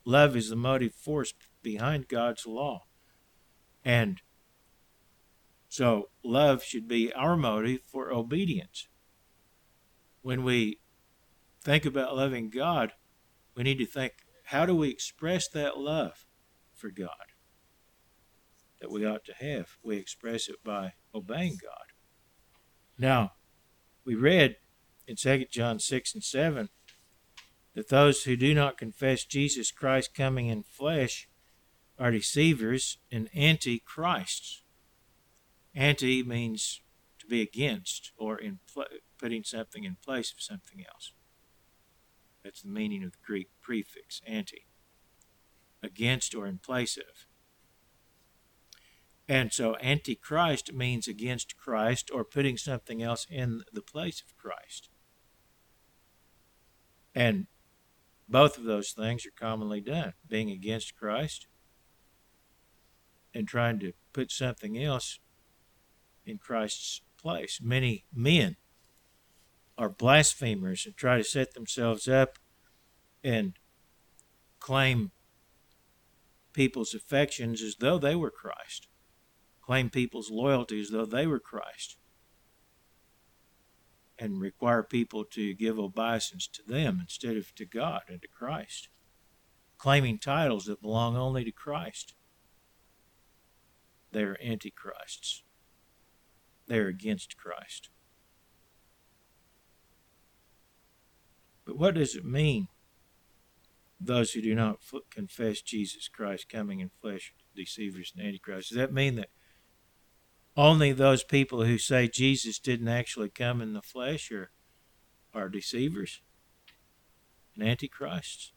[0.06, 2.84] Love is the motive force behind God's law.
[3.86, 4.22] And
[5.68, 8.88] so love should be our motive for obedience.
[10.22, 10.80] When we
[11.62, 12.94] think about loving God,
[13.56, 14.14] we need to think
[14.46, 16.26] how do we express that love
[16.74, 17.10] for God
[18.80, 19.78] that we ought to have?
[19.84, 21.92] We express it by obeying God.
[22.98, 23.32] Now,
[24.06, 24.58] we read
[25.08, 26.70] in 2 John 6 and 7
[27.76, 31.28] that those who do not confess Jesus Christ coming in flesh
[31.98, 34.64] are deceivers and antichrists.
[35.76, 36.82] Anti means
[37.20, 38.86] to be against or in pl-
[39.18, 41.14] putting something in place of something else.
[42.44, 44.66] That's the meaning of the Greek prefix, anti.
[45.82, 47.26] Against or in place of.
[49.28, 54.90] And so antichrist means against Christ or putting something else in the place of Christ.
[57.16, 57.48] And
[58.28, 61.48] both of those things are commonly done being against Christ
[63.34, 65.20] and trying to put something else
[66.26, 67.60] in Christ's place.
[67.62, 68.58] Many men
[69.78, 72.38] are blasphemers and try to set themselves up
[73.24, 73.54] and
[74.60, 75.12] claim
[76.54, 78.88] people's affections as though they were Christ,
[79.66, 81.98] claim people's loyalty as though they were Christ
[84.20, 88.90] and require people to give obeisance to them instead of to God and to Christ,
[89.78, 92.14] claiming titles that belong only to Christ.
[94.12, 95.44] They are antichrists.
[96.68, 97.90] They are against Christ.
[101.66, 102.68] But what does it mean,
[104.00, 104.80] those who do not
[105.10, 108.70] confess Jesus Christ coming in flesh, deceivers and antichrists?
[108.70, 109.30] Does that mean that
[110.56, 114.52] only those people who say Jesus didn't actually come in the flesh are,
[115.34, 116.22] are deceivers
[117.56, 118.52] and antichrists.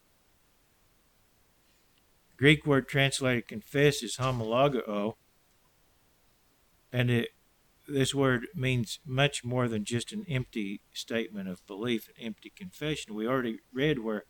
[2.32, 5.14] The Greek word translated confess is homologeo,
[6.92, 7.28] and it,
[7.88, 13.14] this word means much more than just an empty statement of belief, an empty confession.
[13.14, 14.24] We already read where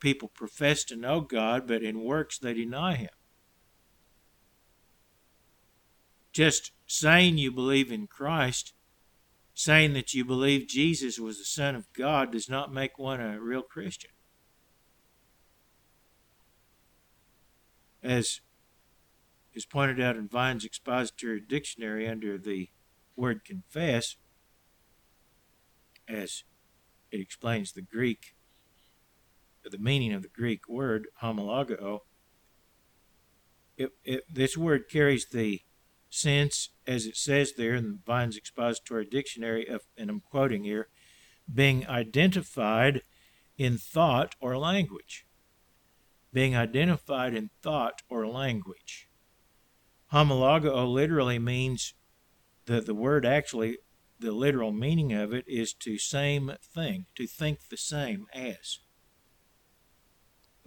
[0.00, 3.10] people profess to know God, but in works they deny Him.
[6.32, 8.72] Just saying you believe in Christ,
[9.54, 13.38] saying that you believe Jesus was the Son of God, does not make one a
[13.38, 14.10] real Christian.
[18.02, 18.40] As
[19.52, 22.70] is pointed out in Vine's expository dictionary under the
[23.16, 24.16] word confess,
[26.08, 26.44] as
[27.10, 28.34] it explains the Greek,
[29.62, 32.00] the meaning of the Greek word homologeo,
[33.76, 35.60] it, it, this word carries the
[36.10, 40.88] sense, as it says there in the Vine's Expository Dictionary, of, and I'm quoting here,
[41.52, 43.02] being identified
[43.56, 45.26] in thought or language.
[46.32, 49.08] Being identified in thought or language.
[50.12, 51.94] Homologeo literally means
[52.66, 53.78] that the word actually,
[54.18, 58.80] the literal meaning of it is to same thing, to think the same as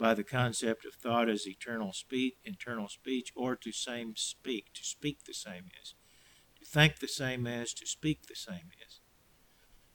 [0.01, 4.83] by the concept of thought as eternal speech, internal speech, or to same speak, to
[4.83, 5.93] speak the same as,
[6.59, 8.99] to think the same as, to speak the same as.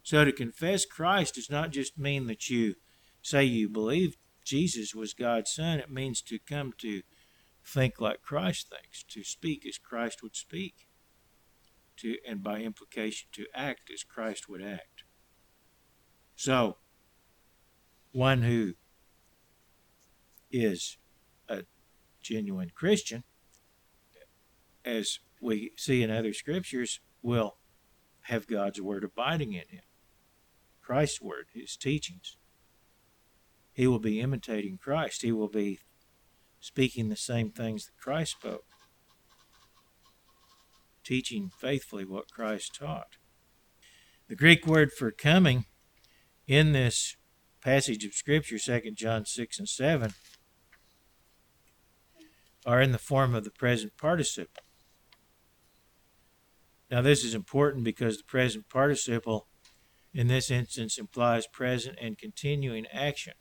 [0.05, 2.77] So to confess Christ does not just mean that you
[3.21, 5.81] say you believe Jesus was God's Son.
[5.81, 7.03] It means to come to
[7.67, 10.87] think like Christ thinks, to speak as Christ would speak,
[11.97, 15.03] to and by implication to act as Christ would act.
[16.37, 16.77] So,
[18.13, 18.75] one who
[20.65, 20.99] is
[21.49, 21.65] a
[22.23, 23.25] genuine Christian,
[24.85, 27.57] as we see in other scriptures, will
[28.23, 29.83] have God's word abiding in him,
[30.83, 32.37] Christ's word, his teachings.
[33.77, 35.21] he will be imitating Christ.
[35.21, 35.81] He will be
[36.61, 38.65] speaking the same things that Christ spoke,
[41.05, 43.19] teaching faithfully what Christ taught.
[44.29, 45.67] The Greek word for coming
[46.47, 47.17] in this
[47.61, 50.15] passage of Scripture, 2 John 6 and 7,
[52.67, 54.63] are in the form of the present participle.
[56.91, 59.47] Now, this is important because the present participle
[60.13, 63.35] in this instance implies present and continuing action.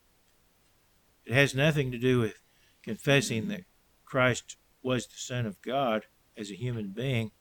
[1.25, 2.35] It has nothing to do with
[2.83, 3.65] confessing that
[4.03, 6.03] Christ was the Son of God
[6.37, 7.31] as a human being.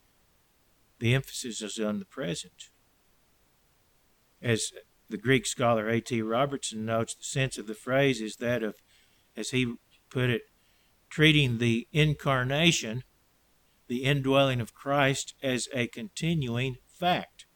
[1.01, 2.71] The emphasis is on the present.
[4.41, 4.73] As
[5.11, 6.23] the Greek scholar A.T.
[6.23, 8.77] Robertson notes, the sense of the phrase is that of,
[9.37, 9.75] as he
[10.09, 10.43] put it,
[11.15, 13.05] treating the incarnation,
[13.87, 17.47] the indwelling of Christ, as a continuing fact.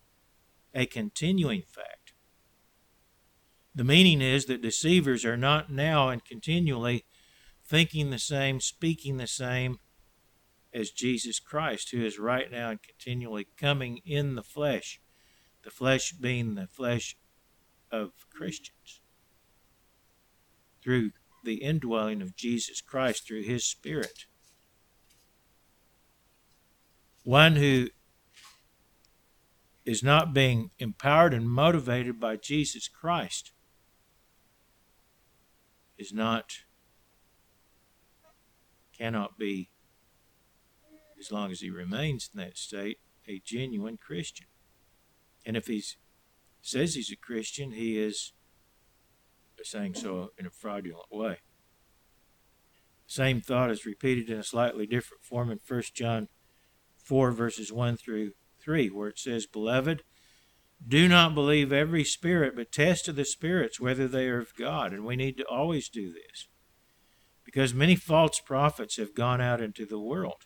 [0.73, 2.13] A continuing fact.
[3.75, 7.05] The meaning is that deceivers are not now and continually
[7.67, 9.81] thinking the same, speaking the same
[10.73, 15.01] as Jesus Christ, who is right now and continually coming in the flesh,
[15.65, 17.17] the flesh being the flesh
[17.91, 19.01] of Christians,
[20.81, 21.11] through
[21.45, 24.27] the indwelling of Jesus Christ, through his Spirit.
[27.25, 27.89] One who
[29.85, 33.53] is not being empowered and motivated by Jesus Christ
[35.97, 36.59] is not
[38.97, 39.71] cannot be,
[41.19, 42.99] as long as he remains in that state,
[43.29, 44.47] a genuine Christian.
[45.47, 45.83] And if he
[46.61, 48.33] says he's a Christian, he is
[49.65, 51.39] saying so in a fraudulent way.
[53.07, 56.29] Same thought is repeated in a slightly different form in 1 John
[57.05, 60.03] 4, verses 1 through 3, where it says, Beloved,
[60.87, 64.93] do not believe every spirit, but test of the spirits whether they are of God.
[64.93, 66.49] And we need to always do this
[67.45, 70.45] because many false prophets have gone out into the world.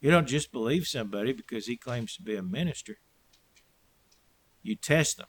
[0.00, 2.98] You don't just believe somebody because he claims to be a minister,
[4.62, 5.26] you test them.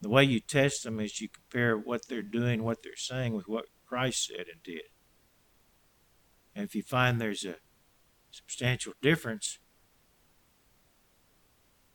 [0.00, 3.48] The way you test them is you compare what they're doing, what they're saying, with
[3.48, 4.82] what Christ said and did.
[6.54, 7.56] And if you find there's a
[8.30, 9.58] substantial difference,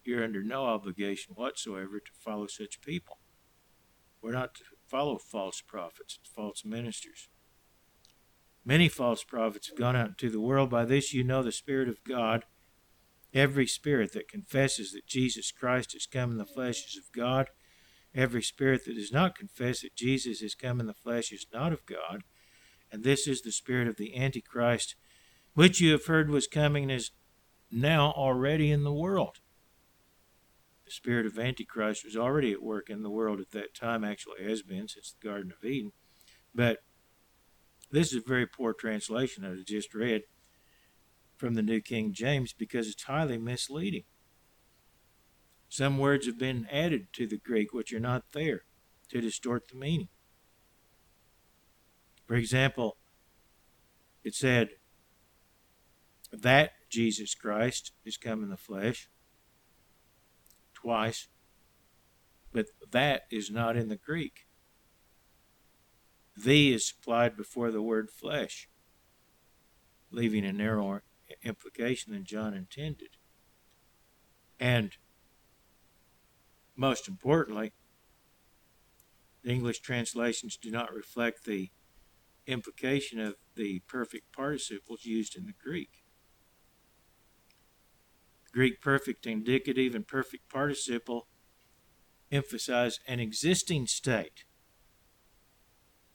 [0.04, 3.18] you're under no obligation whatsoever to follow such people.
[4.22, 7.30] We're not to follow false prophets false ministers.
[8.64, 10.70] Many false prophets have gone out into the world.
[10.70, 12.46] By this you know the Spirit of God.
[13.34, 17.50] Every spirit that confesses that Jesus Christ has come in the flesh is of God.
[18.16, 21.74] Every spirit that does not confess that Jesus has come in the flesh is not
[21.74, 22.24] of God.
[22.92, 24.96] And this is the spirit of the Antichrist,
[25.54, 27.12] which you have heard was coming and is
[27.70, 29.40] now already in the world
[30.86, 34.44] the spirit of Antichrist was already at work in the world at that time, actually
[34.44, 35.92] has been since the Garden of Eden.
[36.54, 36.80] But
[37.92, 40.22] this is a very poor translation that I just read
[41.38, 44.04] from the New King James because it's highly misleading.
[45.76, 48.62] Some words have been added to the Greek which are not there
[49.10, 50.08] to distort the meaning.
[52.26, 52.96] For example,
[54.24, 54.70] it said
[56.32, 59.10] that Jesus Christ is come in the flesh
[60.74, 61.28] twice,
[62.54, 64.48] but that is not in the Greek.
[66.38, 68.70] The is supplied before the word flesh,
[70.10, 71.04] leaving a narrower
[71.44, 73.18] implication than John intended.
[74.58, 74.96] And
[76.76, 77.74] most importantly,
[79.44, 81.70] the English translations do not reflect the
[82.48, 86.04] implication of the perfect participles used in the Greek.
[88.46, 91.28] The Greek perfect indicative and perfect participle
[92.32, 94.46] emphasize an existing state.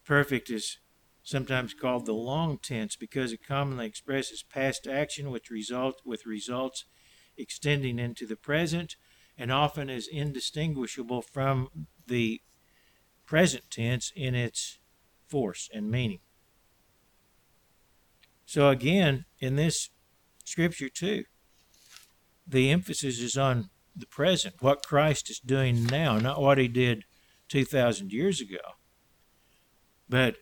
[0.05, 0.79] Perfect is
[1.23, 6.85] sometimes called the long tense because it commonly expresses past action with result with results
[7.37, 8.97] extending into the present
[9.41, 11.71] and often is indistinguishable from
[12.07, 12.43] the
[13.25, 14.79] present tense in its
[15.27, 16.21] force and meaning.
[18.45, 19.89] So again, in this
[20.45, 21.25] scripture too,
[22.47, 27.05] the emphasis is on the present, what Christ is doing now, not what he did
[27.49, 28.59] 2,000 years ago.
[30.07, 30.37] But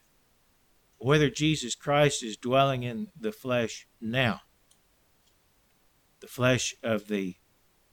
[0.96, 4.40] whether Jesus Christ is dwelling in the flesh now,
[6.18, 7.36] the flesh of the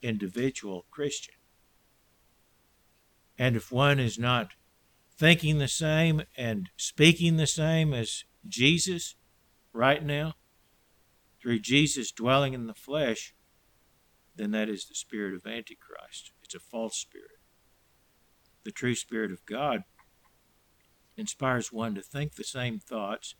[0.06, 1.36] individual Christian.
[3.38, 4.52] And if one is not
[5.18, 9.15] thinking the same and speaking the same as Jesus
[9.73, 10.34] right now,
[11.41, 13.36] through Jesus dwelling in the flesh,
[14.36, 16.32] then that is the spirit of Antichrist.
[16.44, 17.40] It's a false spirit.
[18.64, 19.84] The true spirit of God
[21.15, 23.36] inspires one to think the same thoughts,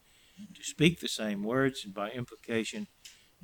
[0.54, 2.88] to speak the same words, and by implication,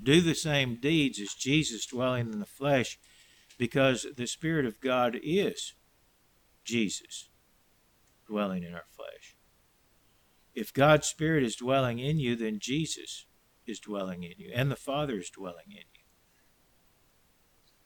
[0.01, 2.99] do the same deeds as Jesus dwelling in the flesh,
[3.61, 5.75] because the Spirit of God is
[6.63, 7.29] Jesus
[8.27, 9.37] dwelling in our flesh.
[10.55, 13.27] If God's Spirit is dwelling in you, then Jesus
[13.67, 16.05] is dwelling in you, and the Father is dwelling in you.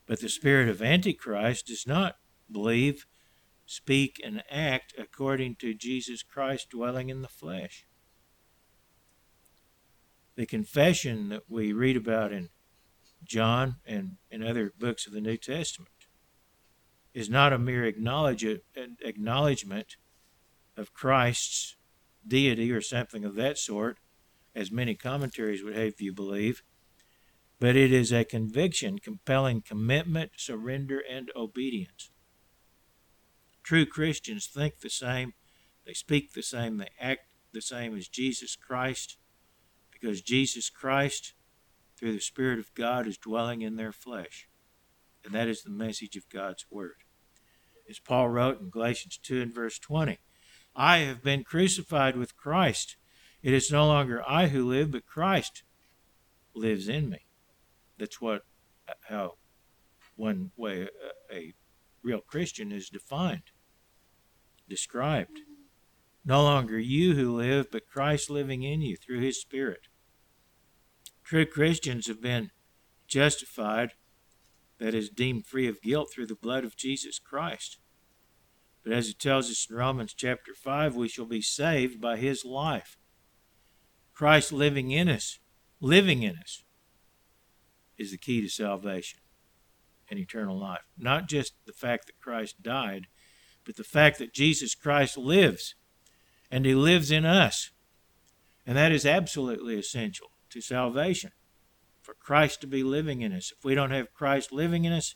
[0.05, 2.15] But the spirit of Antichrist does not
[2.49, 3.05] believe,
[3.65, 7.85] speak, and act according to Jesus Christ dwelling in the flesh.
[10.37, 12.51] The confession that we read about in
[13.23, 15.91] John and in other books of the New Testament
[17.13, 19.95] is not a mere acknowledge, acknowledgement
[20.75, 21.77] of Christ's
[22.27, 23.97] deity or something of that sort,
[24.53, 26.61] as many commentaries would have you believe,
[27.59, 32.11] but it is a conviction compelling commitment, surrender, and obedience.
[33.63, 35.33] True Christians think the same,
[35.85, 39.17] they speak the same, they act the same as Jesus Christ,
[39.91, 41.33] because Jesus Christ,
[41.97, 44.47] through the Spirit of God, is dwelling in their flesh.
[45.23, 46.97] And that is the message of God's Word.
[47.89, 50.19] As Paul wrote in Galatians 2 and verse 20,
[50.75, 52.97] I have been crucified with Christ.
[53.41, 55.63] It is no longer I who live, but Christ
[56.55, 57.25] lives in me.
[57.97, 58.41] That's what
[59.07, 59.35] how
[60.15, 60.87] one way
[61.31, 61.53] a, a
[62.03, 63.51] real Christian is defined,
[64.67, 65.39] described.
[66.23, 69.87] No longer you who live, but Christ living in you through his Spirit.
[71.25, 72.51] True Christians have been
[73.07, 73.93] justified,
[74.77, 77.79] that is, deemed free of guilt through the blood of Jesus Christ.
[78.83, 82.45] But as it tells us in Romans chapter 5, we shall be saved by his
[82.45, 82.97] life.
[84.13, 85.39] Christ living in us,
[85.81, 86.63] living in us,
[87.97, 89.19] is the key to salvation
[90.11, 90.85] and eternal life.
[90.95, 93.07] Not just the fact that Christ died,
[93.65, 95.73] but the fact that Jesus Christ lives
[96.51, 97.71] and he lives in us.
[98.63, 101.31] And that is absolutely essential to salvation
[102.01, 103.51] for Christ to be living in us.
[103.55, 105.15] If we don't have Christ living in us,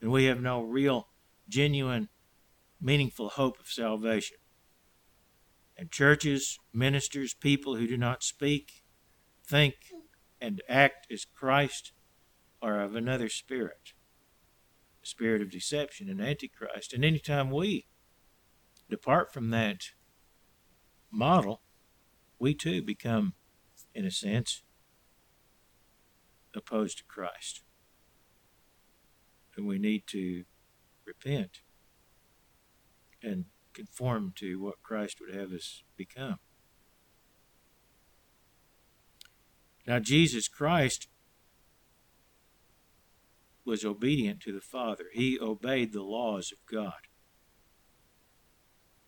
[0.00, 1.08] then we have no real,
[1.48, 2.08] genuine
[2.80, 4.36] meaningful hope of salvation.
[5.78, 8.82] And churches, ministers, people who do not speak,
[9.46, 9.74] think,
[10.40, 11.92] and act as Christ
[12.60, 13.92] are of another spirit,
[15.00, 16.92] the spirit of deception and antichrist.
[16.92, 17.86] And anytime we
[18.88, 19.90] depart from that
[21.10, 21.60] model,
[22.38, 23.34] we too become,
[23.96, 24.62] in a sense,
[26.54, 27.62] opposed to Christ.
[29.56, 30.44] And we need to
[31.06, 31.62] repent
[33.22, 36.38] and conform to what Christ would have us become.
[39.86, 41.08] Now, Jesus Christ
[43.64, 47.08] was obedient to the Father, he obeyed the laws of God.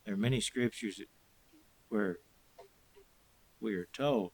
[0.06, 1.00] There are many scriptures
[1.90, 2.20] where
[3.60, 4.32] we are told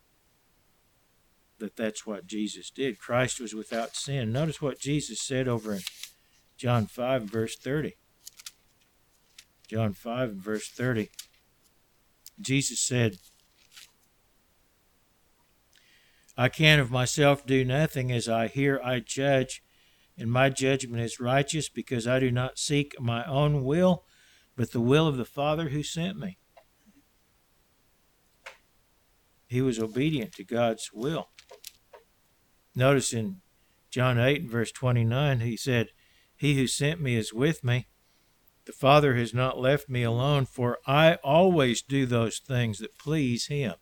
[1.65, 2.99] that that's what Jesus did.
[2.99, 4.32] Christ was without sin.
[4.32, 5.81] Notice what Jesus said over in
[6.59, 7.95] John 5, verse 30.
[9.66, 11.09] John 5 and verse 30.
[12.39, 13.16] Jesus said,
[16.36, 18.12] I can of myself do nothing.
[18.12, 19.62] As I hear, I judge,
[20.19, 24.05] and my judgment is righteous, because I do not seek my own will,
[24.55, 26.36] but the will of the Father who sent me.
[29.47, 31.28] He was obedient to God's will.
[32.74, 33.40] Notice in
[33.90, 35.88] John 8 and verse 29, he said,
[36.36, 37.86] He who sent me is with me.
[38.66, 43.46] The Father has not left me alone, for I always do those things that please
[43.46, 43.74] Him.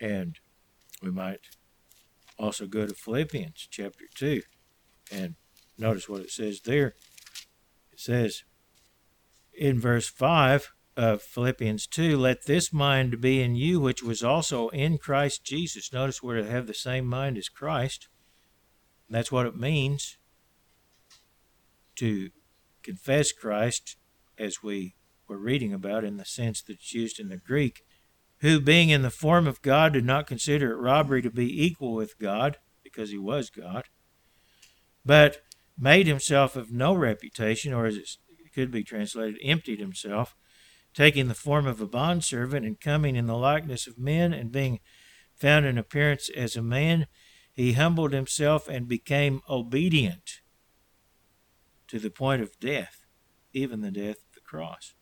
[0.00, 0.38] And
[1.02, 1.40] we might
[2.38, 4.42] also go to Philippians chapter 2
[5.12, 5.34] and
[5.78, 6.94] notice what it says there.
[7.92, 8.44] It says
[9.52, 14.68] in verse 5 of Philippians 2 let this mind be in you, which was also
[14.68, 15.92] in Christ Jesus.
[15.92, 18.08] Notice we're to have the same mind as Christ.
[19.12, 20.16] That's what it means
[21.96, 22.30] to
[22.82, 23.96] confess Christ
[24.38, 24.96] as we
[25.28, 27.82] were reading about in the sense that it's used in the Greek,
[28.38, 31.92] who being in the form of God did not consider it robbery to be equal
[31.92, 33.84] with God, because he was God,
[35.04, 35.42] but
[35.78, 38.08] made himself of no reputation, or as it
[38.54, 40.34] could be translated, emptied himself,
[40.94, 44.80] taking the form of a bondservant and coming in the likeness of men, and being
[45.34, 47.06] found in appearance as a man,
[47.52, 50.40] he humbled himself and became obedient
[51.88, 53.04] to the point of death,
[53.52, 54.94] even the death of the cross.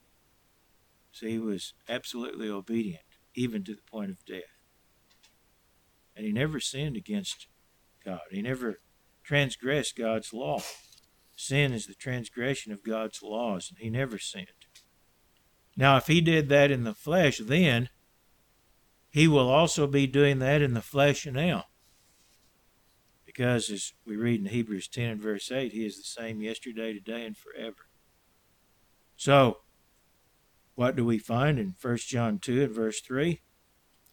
[1.13, 3.05] So he was absolutely obedient,
[3.35, 4.43] even to the point of death.
[6.17, 7.47] And he never sinned against
[8.05, 8.21] God.
[8.31, 8.81] He never
[9.23, 10.61] transgressed God's law.
[11.37, 14.49] Sin is the transgression of God's laws, and he never sinned.
[15.77, 17.89] Now, if he did that in the flesh then,
[19.09, 21.67] he will also be doing that in the flesh now.
[23.33, 26.93] Because as we read in Hebrews 10 and verse 8, he is the same yesterday,
[26.93, 27.87] today, and forever.
[29.17, 29.59] So,
[30.75, 33.41] what do we find in 1 John 2 and verse 3?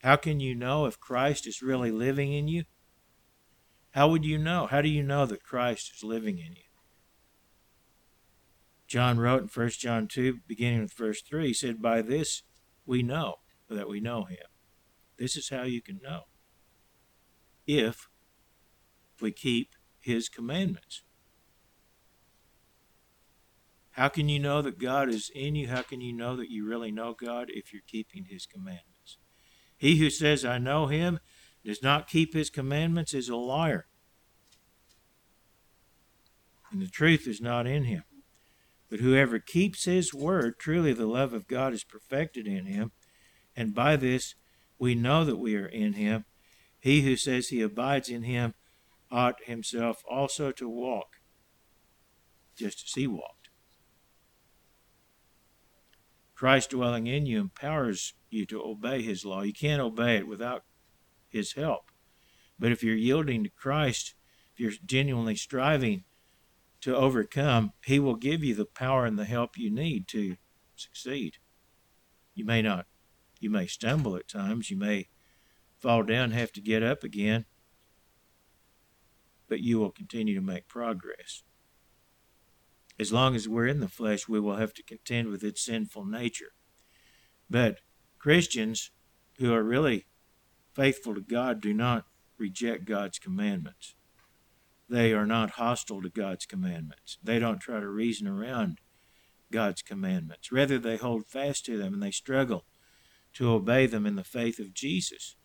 [0.04, 2.66] How can you know if Christ is really living in you?
[3.90, 4.68] How would you know?
[4.68, 6.70] How do you know that Christ is living in you?
[8.86, 12.44] John wrote in 1 John 2, beginning with verse 3, he said, By this
[12.86, 13.38] we know
[13.68, 14.46] that we know him.
[15.18, 16.26] This is how you can know.
[17.66, 18.08] If
[19.22, 19.70] we keep
[20.00, 21.04] his commandments.
[23.92, 25.68] How can you know that God is in you?
[25.68, 29.18] How can you know that you really know God if you're keeping his commandments?
[29.76, 31.20] He who says, I know him,
[31.66, 33.88] does not keep his commandments is a liar.
[36.72, 38.04] And the truth is not in him.
[38.90, 42.92] But whoever keeps his word, truly the love of God is perfected in him.
[43.56, 44.36] And by this
[44.80, 46.26] we know that we are in him.
[46.80, 48.54] He who says he abides in him
[49.12, 51.18] ought himself also to walk,
[52.56, 53.50] just as he walked.
[56.36, 59.42] Christ dwelling in you empowers you to obey his law.
[59.42, 60.64] You can't obey it without
[61.30, 61.92] his help.
[62.60, 64.14] But if you're yielding to Christ,
[64.54, 66.04] if you're genuinely striving
[66.82, 70.38] to overcome, He will give you the power and the help you need to
[70.76, 71.38] succeed.
[72.34, 72.86] You may not,
[73.40, 75.10] you may stumble at times, you may
[75.80, 77.46] fall down, have to get up again,
[79.48, 81.44] but you will continue to make progress.
[83.00, 86.06] As long as we're in the flesh, we will have to contend with its sinful
[86.06, 86.54] nature.
[87.50, 87.80] But
[88.18, 88.92] Christians
[89.38, 90.08] who are really
[90.74, 92.06] faithful to God do not
[92.38, 93.96] reject God's commandments
[94.90, 97.18] they are not hostile to God's commandments.
[97.22, 98.80] They don't try to reason around
[99.52, 100.52] God's commandments.
[100.52, 102.66] Rather, they hold fast to them and they struggle
[103.34, 105.36] to obey them in the faith of Jesus.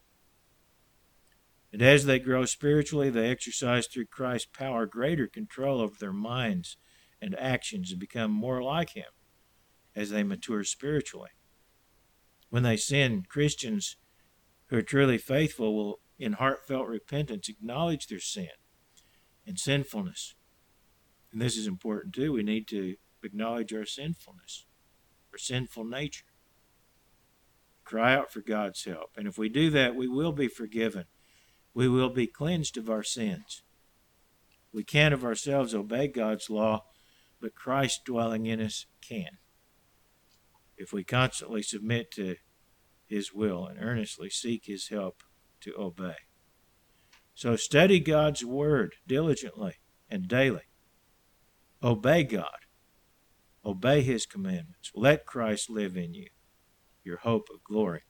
[1.72, 6.76] And as they grow spiritually, they exercise through Christ's power greater control over their minds
[7.20, 9.10] and actions and become more like Him
[9.96, 11.30] as they mature spiritually.
[12.50, 13.96] When they sin, Christians
[14.66, 18.48] who are truly faithful will, in heartfelt repentance, acknowledge their sin
[19.46, 20.34] and sinfulness.
[21.32, 22.32] And this is important too.
[22.32, 24.66] We need to acknowledge our sinfulness,
[25.32, 26.26] our sinful nature.
[27.84, 29.10] Cry out for God's help.
[29.16, 31.06] And if we do that, we will be forgiven.
[31.74, 33.62] We will be cleansed of our sins.
[34.72, 36.84] We can't of ourselves obey God's law,
[37.40, 39.38] but Christ dwelling in us can.
[40.76, 42.36] If we constantly submit to
[43.06, 45.22] His will and earnestly seek His help
[45.60, 46.16] to obey.
[47.34, 49.76] So study God's Word diligently
[50.10, 50.68] and daily.
[51.82, 52.66] Obey God.
[53.64, 54.90] Obey His commandments.
[54.94, 56.28] Let Christ live in you,
[57.04, 58.02] your hope of glory.